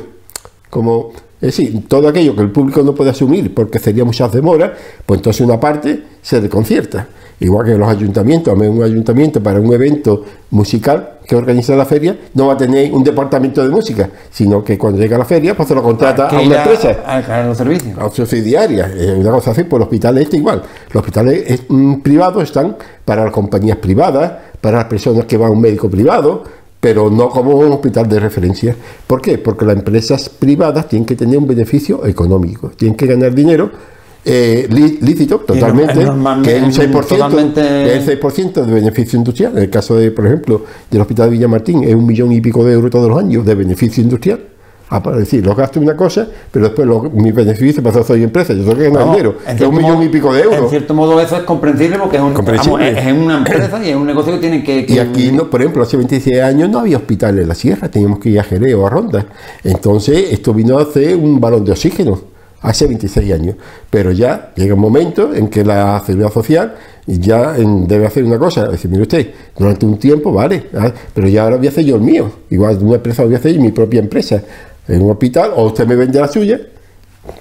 como 0.70 1.12
es 1.40 1.56
decir, 1.56 1.86
todo 1.86 2.08
aquello 2.08 2.34
que 2.34 2.42
el 2.42 2.50
público 2.50 2.82
no 2.82 2.94
puede 2.94 3.10
asumir 3.10 3.52
porque 3.52 3.78
sería 3.78 4.04
muchas 4.04 4.32
demoras, 4.32 4.72
pues 5.04 5.18
entonces 5.18 5.42
una 5.42 5.60
parte 5.60 6.02
se 6.22 6.40
desconcierta. 6.40 7.08
Igual 7.38 7.66
que 7.66 7.74
los 7.76 7.88
ayuntamientos, 7.88 8.52
a 8.52 8.56
un 8.56 8.82
ayuntamiento 8.82 9.42
para 9.42 9.60
un 9.60 9.72
evento 9.72 10.24
musical 10.50 11.16
que 11.26 11.36
organiza 11.36 11.76
la 11.76 11.84
feria 11.84 12.16
no 12.34 12.46
va 12.46 12.54
a 12.54 12.56
tener 12.56 12.92
un 12.92 13.02
departamento 13.04 13.62
de 13.62 13.68
música, 13.68 14.08
sino 14.30 14.64
que 14.64 14.78
cuando 14.78 14.98
llega 15.00 15.18
la 15.18 15.24
feria 15.24 15.54
pues 15.54 15.68
se 15.68 15.74
lo 15.74 15.82
contrata 15.82 16.28
a 16.28 16.40
una 16.40 16.62
empresa. 16.62 16.96
A, 17.04 17.42
los 17.42 17.58
servicios. 17.58 17.98
A 17.98 18.08
subsidiaria. 18.08 18.90
Una 19.18 19.32
cosa 19.32 19.50
así, 19.50 19.64
pues 19.64 19.78
los 19.80 19.86
hospitales 19.86 20.24
este 20.24 20.38
igual. 20.38 20.62
Los 20.92 21.02
hospitales 21.02 21.62
privados 22.02 22.44
están 22.44 22.76
para 23.04 23.24
las 23.24 23.32
compañías 23.32 23.78
privadas, 23.78 24.32
para 24.60 24.78
las 24.78 24.86
personas 24.86 25.26
que 25.26 25.36
van 25.36 25.48
a 25.48 25.52
un 25.52 25.60
médico 25.60 25.90
privado, 25.90 26.44
pero 26.80 27.10
no 27.10 27.28
como 27.28 27.56
un 27.56 27.72
hospital 27.72 28.08
de 28.08 28.20
referencia. 28.20 28.74
¿Por 29.06 29.20
qué? 29.20 29.36
Porque 29.36 29.66
las 29.66 29.76
empresas 29.76 30.30
privadas 30.30 30.88
tienen 30.88 31.04
que 31.04 31.16
tener 31.16 31.36
un 31.36 31.46
beneficio 31.46 32.06
económico, 32.06 32.70
tienen 32.70 32.96
que 32.96 33.06
ganar 33.06 33.34
dinero 33.34 33.95
eh, 34.28 34.66
lícito 35.00 35.38
totalmente, 35.38 35.94
que 35.94 36.56
es 36.56 36.62
un 36.62 36.72
6%, 36.72 37.54
6% 37.54 38.64
de 38.64 38.74
beneficio 38.74 39.16
industrial. 39.18 39.52
En 39.56 39.62
el 39.62 39.70
caso, 39.70 39.94
de, 39.94 40.10
por 40.10 40.26
ejemplo, 40.26 40.64
del 40.90 41.00
Hospital 41.00 41.26
de 41.26 41.36
Villamartín, 41.36 41.84
es 41.84 41.94
un 41.94 42.04
millón 42.04 42.32
y 42.32 42.40
pico 42.40 42.64
de 42.64 42.72
euros 42.72 42.90
todos 42.90 43.08
los 43.08 43.18
años 43.20 43.46
de 43.46 43.54
beneficio 43.54 44.02
industrial. 44.02 44.40
Ah, 44.88 45.00
para 45.00 45.16
decir, 45.18 45.44
los 45.46 45.56
gastos 45.56 45.80
una 45.80 45.96
cosa, 45.96 46.28
pero 46.50 46.66
después 46.66 46.88
los, 46.88 47.12
mis 47.12 47.34
beneficios 47.34 47.84
para 47.84 48.04
soy 48.04 48.24
empresa, 48.24 48.52
yo 48.52 48.64
que 48.76 48.90
ganar 48.90 49.10
dinero, 49.10 49.36
es 49.46 49.60
un 49.60 49.74
millón 49.76 50.02
y 50.02 50.08
pico 50.08 50.32
de 50.32 50.42
euros. 50.42 50.62
En 50.62 50.70
cierto 50.70 50.94
modo 50.94 51.20
eso 51.20 51.36
es 51.36 51.42
comprensible 51.42 51.98
porque 51.98 52.16
es, 52.16 52.22
un, 52.22 52.80
es, 52.80 53.12
una 53.12 53.38
empresa 53.38 53.84
y 53.84 53.90
es 53.90 53.96
un 53.96 54.06
negocio 54.06 54.32
que 54.34 54.38
tiene 54.38 54.62
que, 54.62 54.86
Y 54.88 54.98
aquí, 54.98 55.30
no, 55.30 55.50
por 55.50 55.60
ejemplo, 55.60 55.82
hace 55.82 55.96
26 55.96 56.40
años 56.40 56.68
no 56.68 56.80
había 56.80 56.98
hospital 56.98 57.38
en 57.38 57.48
la 57.48 57.54
sierra, 57.54 57.88
teníamos 57.88 58.18
que 58.20 58.28
ir 58.30 58.40
a 58.40 58.44
Jerez 58.44 58.74
o 58.74 58.86
a 58.86 58.90
Ronda. 58.90 59.26
Entonces 59.64 60.32
esto 60.32 60.52
vino 60.54 60.78
a 60.78 60.82
hacer 60.82 61.16
un 61.16 61.40
balón 61.40 61.64
de 61.64 61.72
oxígeno 61.72 62.35
hace 62.66 62.86
26 62.86 63.32
años. 63.32 63.56
Pero 63.88 64.10
ya 64.10 64.52
llega 64.56 64.74
un 64.74 64.80
momento 64.80 65.32
en 65.32 65.48
que 65.48 65.64
la 65.64 66.02
seguridad 66.04 66.32
social 66.32 66.74
ya 67.06 67.52
debe 67.52 68.06
hacer 68.06 68.24
una 68.24 68.38
cosa, 68.38 68.66
decir, 68.68 68.90
mire 68.90 69.02
usted, 69.02 69.30
durante 69.56 69.86
un 69.86 69.98
tiempo, 69.98 70.32
vale, 70.32 70.66
ah, 70.76 70.92
pero 71.14 71.28
ya 71.28 71.44
ahora 71.44 71.56
voy 71.56 71.66
a 71.68 71.70
hacer 71.70 71.84
yo 71.84 71.94
el 71.94 72.02
mío. 72.02 72.30
Igual 72.50 72.78
una 72.82 72.96
empresa 72.96 73.24
voy 73.24 73.34
a 73.34 73.38
hacer 73.38 73.58
mi 73.60 73.70
propia 73.70 74.00
empresa 74.00 74.42
en 74.88 75.02
un 75.02 75.10
hospital, 75.12 75.52
o 75.54 75.66
usted 75.66 75.86
me 75.86 75.94
vende 75.94 76.20
la 76.20 76.26
suya, 76.26 76.60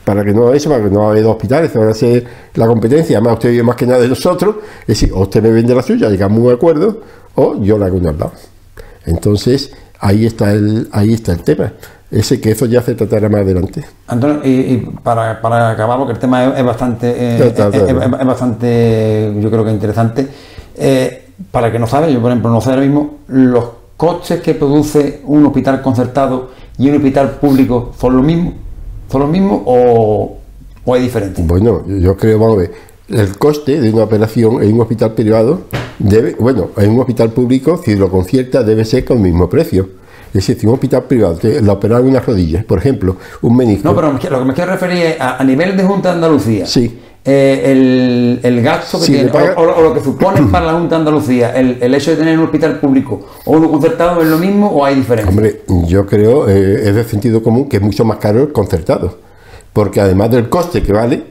para 0.04 0.24
que 0.24 0.34
no 0.34 0.54
eso, 0.54 0.70
para 0.70 0.84
que 0.84 0.90
no 0.92 1.12
haya 1.12 1.24
dos 1.24 1.36
hospitales, 1.36 1.74
van 1.74 1.90
a 1.90 1.94
ser 1.96 2.24
la 2.54 2.68
competencia, 2.68 3.18
además 3.18 3.34
usted 3.34 3.50
vive 3.50 3.64
más 3.64 3.76
que 3.76 3.88
nada 3.88 4.02
de 4.02 4.08
nosotros, 4.08 4.58
es 4.82 4.88
decir, 4.88 5.12
o 5.12 5.22
usted 5.22 5.42
me 5.42 5.50
vende 5.50 5.74
la 5.74 5.82
suya, 5.82 6.10
llegamos 6.10 6.40
a 6.40 6.42
un 6.42 6.54
acuerdo, 6.54 7.02
o 7.34 7.62
yo 7.64 7.80
la 7.80 7.88
hago 7.88 7.98
un 7.98 8.04
lado. 8.04 8.32
Entonces, 9.06 9.72
ahí 10.00 10.26
está 10.28 10.54
el, 10.54 10.88
ahí 10.92 11.14
está 11.14 11.32
el 11.34 11.44
tema. 11.44 11.74
Ese 12.12 12.40
que 12.40 12.52
eso 12.52 12.66
ya 12.66 12.82
se 12.82 12.94
tratará 12.94 13.30
más 13.30 13.42
adelante. 13.42 13.84
Antonio, 14.08 14.42
y, 14.44 14.78
para, 15.04 15.42
para, 15.42 15.72
acabar, 15.72 15.98
porque 15.98 16.14
el 16.14 16.20
tema 16.20 16.58
es, 16.58 16.64
bastante, 16.64 17.14
eh, 17.18 17.54
es, 17.58 18.26
bastante, 18.26 19.34
yo 19.40 19.50
creo 19.50 19.66
que 19.66 19.72
interesante. 19.72 20.28
Eh, 20.76 21.30
para 21.52 21.72
que 21.72 21.80
no 21.80 21.88
sabe, 21.88 22.14
yo 22.14 22.22
por 22.22 22.32
ejemplo 22.32 22.52
no 22.52 22.62
sé 22.62 22.70
ahora 22.70 22.84
mismo, 22.84 23.16
los 23.28 23.66
coches 23.98 24.42
que 24.42 24.54
produce 24.54 25.22
un 25.26 25.46
hospital 25.46 25.82
concertado 25.82 26.52
y 26.78 26.90
un 26.90 26.96
hospital 26.96 27.32
público 27.32 27.94
son 28.00 28.18
los 28.18 28.26
mismos, 28.26 28.54
son 29.12 29.22
los 29.22 29.30
mismos 29.30 29.62
o, 29.66 30.38
o 30.86 30.96
es 30.96 31.02
diferente. 31.02 31.42
Bueno, 31.44 31.84
yo 31.88 32.16
creo, 32.16 32.40
vamos 32.40 32.58
a 32.58 32.60
ver, 32.62 32.72
el 33.10 33.38
coste 33.38 33.80
de 33.82 33.92
una 33.92 34.04
operación 34.04 34.62
en 34.64 34.74
un 34.74 34.82
hospital 34.82 35.14
privado 35.14 35.62
debe, 36.00 36.36
bueno, 36.40 36.70
en 36.78 36.92
un 36.92 37.00
hospital 37.00 37.32
público, 37.32 37.82
si 37.84 37.96
lo 37.96 38.10
concierta, 38.10 38.64
debe 38.64 38.86
ser 38.86 39.06
con 39.06 39.18
el 39.18 39.24
mismo 39.24 39.50
precio. 39.50 40.05
Es 40.36 40.48
decir, 40.48 40.68
un 40.68 40.74
hospital 40.74 41.04
privado 41.04 41.40
que 41.40 41.62
la 41.62 41.74
operaron 41.74 42.08
unas 42.08 42.26
rodillas, 42.26 42.66
por 42.66 42.80
ejemplo, 42.80 43.16
un 43.42 43.56
menisco. 43.56 43.88
No, 43.88 43.96
pero 43.96 44.12
lo 44.12 44.40
que 44.40 44.46
me 44.46 44.54
quiero 44.54 44.72
referir 44.72 44.98
es 45.06 45.16
a, 45.18 45.42
nivel 45.46 45.78
de 45.78 45.84
Junta 45.84 46.10
de 46.10 46.16
Andalucía. 46.16 46.66
Sí. 46.66 47.00
Eh, 47.24 48.40
el, 48.44 48.62
gasto 48.62 49.00
que 49.00 49.06
tiene, 49.06 49.32
o, 49.56 49.82
lo 49.82 49.94
que 49.94 50.02
supone 50.02 50.42
para 50.52 50.66
la 50.66 50.74
Junta 50.74 50.96
de 50.96 51.00
Andalucía, 51.00 51.56
el, 51.56 51.94
hecho 51.94 52.12
de 52.12 52.18
tener 52.18 52.38
un 52.38 52.46
hospital 52.46 52.80
público 52.80 53.26
o 53.46 53.52
uno 53.54 53.72
concertado 53.72 54.22
es 54.22 54.28
lo 54.28 54.38
mismo 54.38 54.68
o 54.68 54.84
hay 54.84 54.96
diferencia? 54.96 55.30
Hombre, 55.30 55.62
yo 55.88 56.06
creo, 56.06 56.50
eh, 56.50 56.90
es 56.90 56.96
de 56.96 57.04
sentido 57.06 57.42
común, 57.42 57.70
que 57.70 57.78
es 57.78 57.82
mucho 57.82 58.04
más 58.04 58.18
caro 58.18 58.42
el 58.42 58.52
concertado. 58.52 59.18
Porque 59.72 60.02
además 60.02 60.32
del 60.32 60.50
coste 60.50 60.84
que 60.84 60.92
vale, 60.92 61.24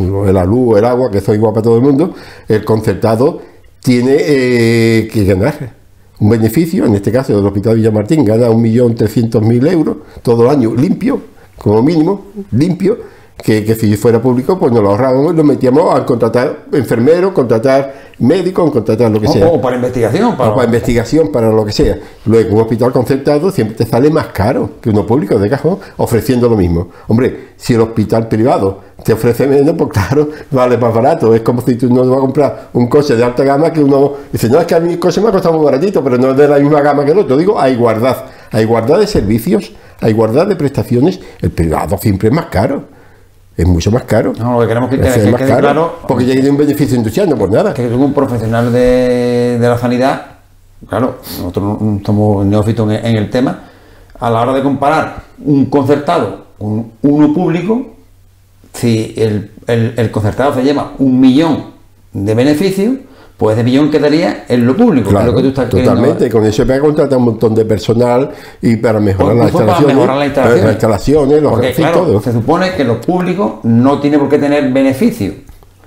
la 0.00 0.44
luz, 0.44 0.78
el 0.78 0.84
agua, 0.84 1.12
que 1.12 1.18
eso 1.18 1.30
es 1.30 1.38
igual 1.38 1.52
para 1.52 1.62
todo 1.62 1.76
el 1.76 1.82
mundo, 1.82 2.12
el 2.48 2.64
concertado 2.64 3.40
tiene 3.80 4.16
eh, 4.18 5.08
que 5.12 5.24
ganar 5.24 5.81
un 6.22 6.28
beneficio, 6.28 6.86
en 6.86 6.94
este 6.94 7.10
caso 7.10 7.34
del 7.34 7.44
Hospital 7.44 7.74
Villamartín, 7.74 8.24
gana 8.24 8.48
1.300.000 8.48 9.72
euros 9.72 9.96
todo 10.22 10.44
el 10.44 10.50
año, 10.50 10.72
limpio, 10.72 11.20
como 11.58 11.82
mínimo, 11.82 12.26
limpio, 12.52 12.96
que, 13.42 13.74
si 13.74 13.96
fuera 13.96 14.22
público, 14.22 14.58
pues 14.58 14.72
nos 14.72 14.82
lo 14.82 14.90
ahorrábamos 14.90 15.34
y 15.34 15.36
lo 15.36 15.44
metíamos 15.44 15.94
a 15.94 16.06
contratar 16.06 16.64
enfermeros, 16.72 17.32
contratar 17.32 18.12
médicos, 18.18 18.70
contratar 18.70 19.10
lo 19.10 19.20
que 19.20 19.26
sea. 19.26 19.48
O 19.48 19.60
para 19.60 19.76
investigación. 19.76 20.36
Para... 20.36 20.54
para 20.54 20.66
investigación, 20.66 21.32
para 21.32 21.48
lo 21.48 21.64
que 21.64 21.72
sea. 21.72 21.98
Luego, 22.26 22.54
un 22.54 22.62
hospital 22.62 22.92
concertado 22.92 23.50
siempre 23.50 23.76
te 23.76 23.84
sale 23.84 24.10
más 24.10 24.28
caro 24.28 24.70
que 24.80 24.90
uno 24.90 25.04
público 25.04 25.38
de 25.38 25.50
cajón, 25.50 25.78
ofreciendo 25.96 26.48
lo 26.48 26.56
mismo. 26.56 26.88
Hombre, 27.08 27.48
si 27.56 27.74
el 27.74 27.80
hospital 27.80 28.28
privado 28.28 28.80
te 29.02 29.12
ofrece 29.12 29.48
menos, 29.48 29.74
pues 29.76 29.90
claro, 29.90 30.28
vale 30.52 30.76
más 30.76 30.94
barato. 30.94 31.34
Es 31.34 31.40
como 31.40 31.62
si 31.62 31.74
tú 31.74 31.92
no 31.92 32.06
vas 32.06 32.18
a 32.18 32.20
comprar 32.20 32.68
un 32.74 32.86
coche 32.86 33.16
de 33.16 33.24
alta 33.24 33.42
gama 33.42 33.72
que 33.72 33.82
uno 33.82 34.12
dice, 34.30 34.48
no, 34.48 34.60
es 34.60 34.66
que 34.66 34.76
a 34.76 34.80
mí 34.80 34.92
el 34.92 34.98
coche 35.00 35.20
me 35.20 35.28
ha 35.28 35.32
costado 35.32 35.56
muy 35.56 35.64
baratito, 35.64 36.04
pero 36.04 36.16
no 36.16 36.30
es 36.30 36.36
de 36.36 36.46
la 36.46 36.58
misma 36.60 36.80
gama 36.80 37.04
que 37.04 37.10
el 37.10 37.18
otro. 37.18 37.36
Digo, 37.36 37.58
a 37.58 37.68
igualdad. 37.68 38.18
A 38.52 38.60
igualdad 38.60 39.00
de 39.00 39.06
servicios, 39.08 39.72
a 40.00 40.08
igualdad 40.08 40.46
de 40.46 40.54
prestaciones, 40.54 41.18
el 41.40 41.50
privado 41.50 41.98
siempre 41.98 42.28
es 42.28 42.34
más 42.34 42.46
caro 42.46 42.91
es 43.56 43.66
mucho 43.66 43.90
más 43.90 44.04
caro. 44.04 44.32
No, 44.38 44.54
lo 44.54 44.60
que 44.60 44.68
queremos 44.68 44.90
que, 44.90 45.00
quede, 45.00 45.30
más 45.30 45.40
caro 45.42 45.60
claro. 45.60 45.98
Porque 46.08 46.26
ya 46.26 46.32
tiene 46.32 46.50
un 46.50 46.56
beneficio 46.56 46.96
industrial, 46.96 47.28
no 47.28 47.36
por 47.36 47.50
nada. 47.50 47.74
Que 47.74 47.86
un 47.86 48.12
profesional 48.12 48.72
de, 48.72 49.58
la 49.60 49.78
sanidad, 49.78 50.26
claro, 50.88 51.18
nosotros 51.38 51.80
no 51.80 52.00
somos 52.04 52.46
neófitos 52.46 52.90
en, 52.92 53.16
el 53.16 53.30
tema, 53.30 53.60
a 54.18 54.30
la 54.30 54.40
hora 54.40 54.54
de 54.54 54.62
comparar 54.62 55.22
un 55.44 55.66
concertado 55.66 56.46
con 56.58 56.92
uno 57.02 57.34
público, 57.34 57.94
si 58.72 59.14
el, 59.16 59.50
el, 59.66 59.94
el 59.96 60.10
concertado 60.10 60.54
se 60.54 60.62
lleva 60.62 60.92
un 60.98 61.20
millón 61.20 61.72
de 62.12 62.34
beneficios, 62.34 62.94
pues 63.42 63.56
de 63.56 63.64
millón 63.64 63.90
quedaría 63.90 64.44
en 64.48 64.64
lo 64.64 64.76
público, 64.76 65.10
claro, 65.10 65.30
es 65.30 65.32
lo 65.32 65.36
que 65.36 65.42
tú 65.42 65.48
estás 65.48 65.68
Totalmente, 65.68 66.30
con 66.30 66.46
eso 66.46 66.64
me 66.64 66.78
contratar 66.78 67.18
un 67.18 67.24
montón 67.24 67.56
de 67.56 67.64
personal 67.64 68.30
y 68.60 68.76
para 68.76 69.00
mejorar, 69.00 69.34
las 69.34 69.48
instalaciones, 69.48 69.96
mejorar 69.96 70.16
las 70.16 70.26
instalaciones. 70.26 70.62
Las 70.62 70.72
instalaciones, 70.74 71.42
los 71.42 71.52
Porque, 71.52 71.72
claro, 71.72 72.22
Se 72.22 72.32
supone 72.32 72.72
que 72.74 72.84
lo 72.84 73.00
público 73.00 73.58
no 73.64 73.98
tiene 73.98 74.16
por 74.20 74.28
qué 74.28 74.38
tener 74.38 74.72
beneficio. 74.72 75.32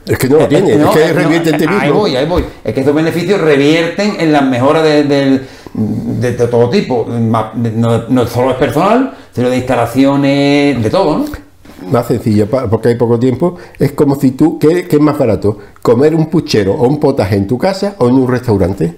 Es 0.05 0.17
que 0.17 0.27
no 0.27 0.39
lo 0.39 0.49
tiene, 0.49 0.73
es, 0.73 0.85
que 0.85 1.13
revierte 1.13 1.51
el 1.51 1.69
Ahí 1.69 1.91
voy, 1.91 2.17
ahí 2.17 2.25
voy. 2.25 2.43
Es 2.61 2.73
que 2.73 2.81
esos 2.81 2.93
beneficios 2.93 3.39
revierten 3.39 4.17
en 4.19 4.33
las 4.33 4.43
mejoras 4.43 4.83
de, 4.83 5.39
de, 5.73 6.31
todo 6.33 6.69
tipo. 6.69 7.07
No, 7.07 8.03
no 8.09 8.27
solo 8.27 8.51
es 8.51 8.57
personal, 8.57 9.13
sino 9.31 9.49
de 9.49 9.55
instalaciones, 9.55 10.83
de 10.83 10.89
todo, 10.89 11.19
¿no? 11.19 11.44
Más 11.91 12.07
sencilla, 12.07 12.45
porque 12.45 12.89
hay 12.89 12.95
poco 12.95 13.19
tiempo, 13.19 13.55
es 13.77 13.91
como 13.91 14.15
si 14.15 14.31
tú, 14.31 14.57
¿qué, 14.59 14.87
es 14.89 14.99
más 14.99 15.17
barato? 15.17 15.57
¿Comer 15.81 16.15
un 16.15 16.27
puchero 16.27 16.73
o 16.73 16.87
un 16.87 16.99
potaje 16.99 17.35
en 17.35 17.47
tu 17.47 17.57
casa 17.57 17.95
o 17.99 18.07
en 18.07 18.15
un 18.15 18.27
restaurante? 18.27 18.95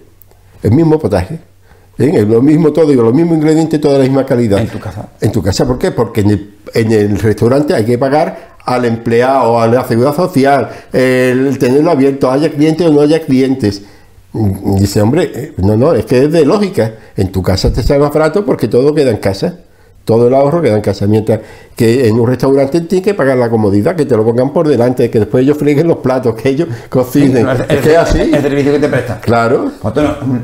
El 0.63 0.71
mismo 0.71 0.99
potaje. 0.99 1.39
¿eh? 1.97 2.11
Es 2.15 2.27
lo 2.27 2.41
mismo 2.41 2.71
todo, 2.71 2.87
digo, 2.87 3.03
los 3.03 3.13
mismos 3.13 3.37
ingredientes, 3.37 3.81
toda 3.81 3.97
la 3.97 4.03
misma 4.03 4.25
calidad. 4.25 4.59
En 4.59 4.67
tu 4.67 4.79
casa. 4.79 5.09
En 5.21 5.31
tu 5.31 5.41
casa, 5.41 5.65
¿por 5.65 5.77
qué? 5.77 5.91
Porque 5.91 6.21
en 6.21 6.91
el, 6.91 7.19
restaurante 7.19 7.73
hay 7.73 7.85
que 7.85 7.97
pagar 7.97 8.57
al 8.63 8.85
empleado, 8.85 9.59
a 9.59 9.67
la 9.67 9.87
seguridad 9.87 10.15
social, 10.15 10.69
el 10.91 11.57
tenerlo 11.57 11.91
abierto, 11.91 12.29
haya 12.29 12.49
clientes 12.51 12.85
o 12.85 12.91
no 12.91 13.01
haya 13.01 13.21
clientes. 13.21 13.83
Dice, 14.33 15.01
hombre, 15.01 15.31
eh, 15.33 15.53
no, 15.57 15.75
no, 15.77 15.93
es 15.93 16.05
que 16.05 16.25
es 16.25 16.31
de 16.31 16.45
lógica. 16.45 16.93
En 17.15 17.31
tu 17.31 17.41
casa 17.41 17.71
te 17.73 17.81
sale 17.81 17.99
más 17.99 18.13
barato 18.13 18.45
porque 18.45 18.67
todo 18.67 18.93
queda 18.93 19.09
en 19.09 19.17
casa 19.17 19.61
todo 20.07 20.29
el 20.29 20.33
ahorro 20.35 20.61
queda 20.61 20.75
en 20.75 20.81
casa, 20.81 21.05
mientras 21.05 21.41
que 21.75 22.07
en 22.07 22.17
un 22.17 22.25
restaurante 22.25 22.79
tienes 22.79 23.03
que 23.03 23.13
pagar 23.13 23.37
la 23.37 23.49
comodidad, 23.49 23.93
que 23.93 24.05
te 24.05 24.15
lo 24.15 24.23
pongan 24.23 24.53
por 24.53 24.65
delante, 24.65 25.09
que 25.09 25.19
después 25.19 25.43
ellos 25.43 25.57
freguen 25.57 25.85
los 25.85 25.97
platos, 25.97 26.33
que 26.33 26.47
ellos 26.47 26.69
cocinen. 26.87 27.45
es 27.69 27.81
que 27.81 27.97
así. 27.97 28.21
El 28.21 28.41
servicio 28.41 28.71
que 28.71 28.79
te 28.79 28.87
prestan. 28.87 29.19
Claro. 29.19 29.69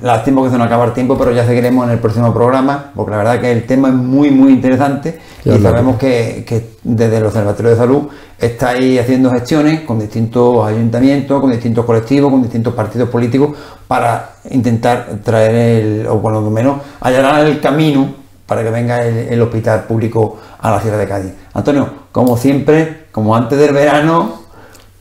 lástima 0.01 0.43
que 0.43 0.49
se 0.49 0.57
nos 0.57 0.67
acaba 0.67 0.83
el 0.83 0.91
tiempo, 0.91 1.17
pero 1.17 1.31
ya 1.31 1.47
seguiremos 1.47 1.85
en 1.85 1.93
el 1.93 1.99
próximo 1.99 2.33
programa, 2.33 2.91
porque 2.93 3.11
la 3.11 3.17
verdad 3.17 3.39
que 3.39 3.53
el 3.53 3.65
tema 3.65 3.87
es 3.87 3.93
muy, 3.93 4.31
muy 4.31 4.51
interesante 4.51 5.17
y 5.45 5.57
sabemos 5.59 5.95
que, 5.95 6.43
que, 6.45 6.73
desde 6.83 7.15
el 7.15 7.25
Observatorio 7.25 7.71
de 7.71 7.77
Salud 7.77 8.03
estáis 8.37 8.99
haciendo 8.99 9.31
gestiones 9.31 9.79
con 9.81 9.97
distintos 9.97 10.67
ayuntamientos, 10.67 11.39
con 11.39 11.49
distintos 11.49 11.85
colectivos, 11.85 12.29
con 12.29 12.41
distintos 12.41 12.73
partidos 12.73 13.07
políticos 13.07 13.55
para 13.87 14.31
intentar 14.51 15.19
traer 15.23 15.55
el, 15.55 16.07
o 16.07 16.21
por 16.21 16.33
lo 16.33 16.41
menos 16.51 16.81
allanar 16.99 17.45
el 17.45 17.61
camino 17.61 18.22
para 18.45 18.63
que 18.63 18.69
venga 18.69 19.05
el, 19.05 19.41
hospital 19.41 19.83
público 19.83 20.39
a 20.59 20.71
la 20.71 20.81
Sierra 20.81 20.97
de 20.97 21.07
Cádiz. 21.07 21.33
Antonio, 21.53 21.89
como 22.11 22.37
siempre, 22.37 23.05
como 23.11 23.35
antes 23.35 23.57
del 23.57 23.73
verano, 23.73 24.43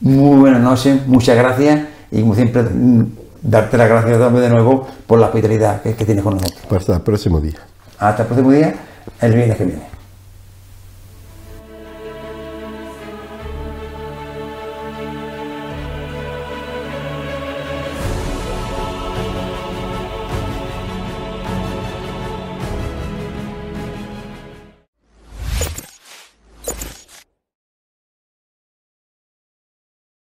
muy 0.01 0.37
buenas 0.39 0.61
noches, 0.61 1.05
muchas 1.07 1.37
gracias 1.37 1.81
y 2.11 2.21
como 2.21 2.35
siempre 2.35 2.63
mm, 2.63 3.05
darte 3.41 3.77
las 3.77 3.89
gracias 3.89 4.33
de 4.33 4.49
nuevo 4.49 4.87
por 5.07 5.19
la 5.19 5.27
hospitalidad 5.27 5.81
que, 5.81 5.95
que 5.95 6.05
tienes 6.05 6.23
con 6.23 6.35
nosotros. 6.35 6.61
Hasta 6.71 6.95
el 6.95 7.01
próximo 7.01 7.39
día. 7.39 7.59
Hasta 7.99 8.23
el 8.23 8.27
próximo 8.27 8.51
día, 8.51 8.73
el 9.21 9.33
viernes 9.33 9.57
que 9.57 9.65
viene. 9.65 9.92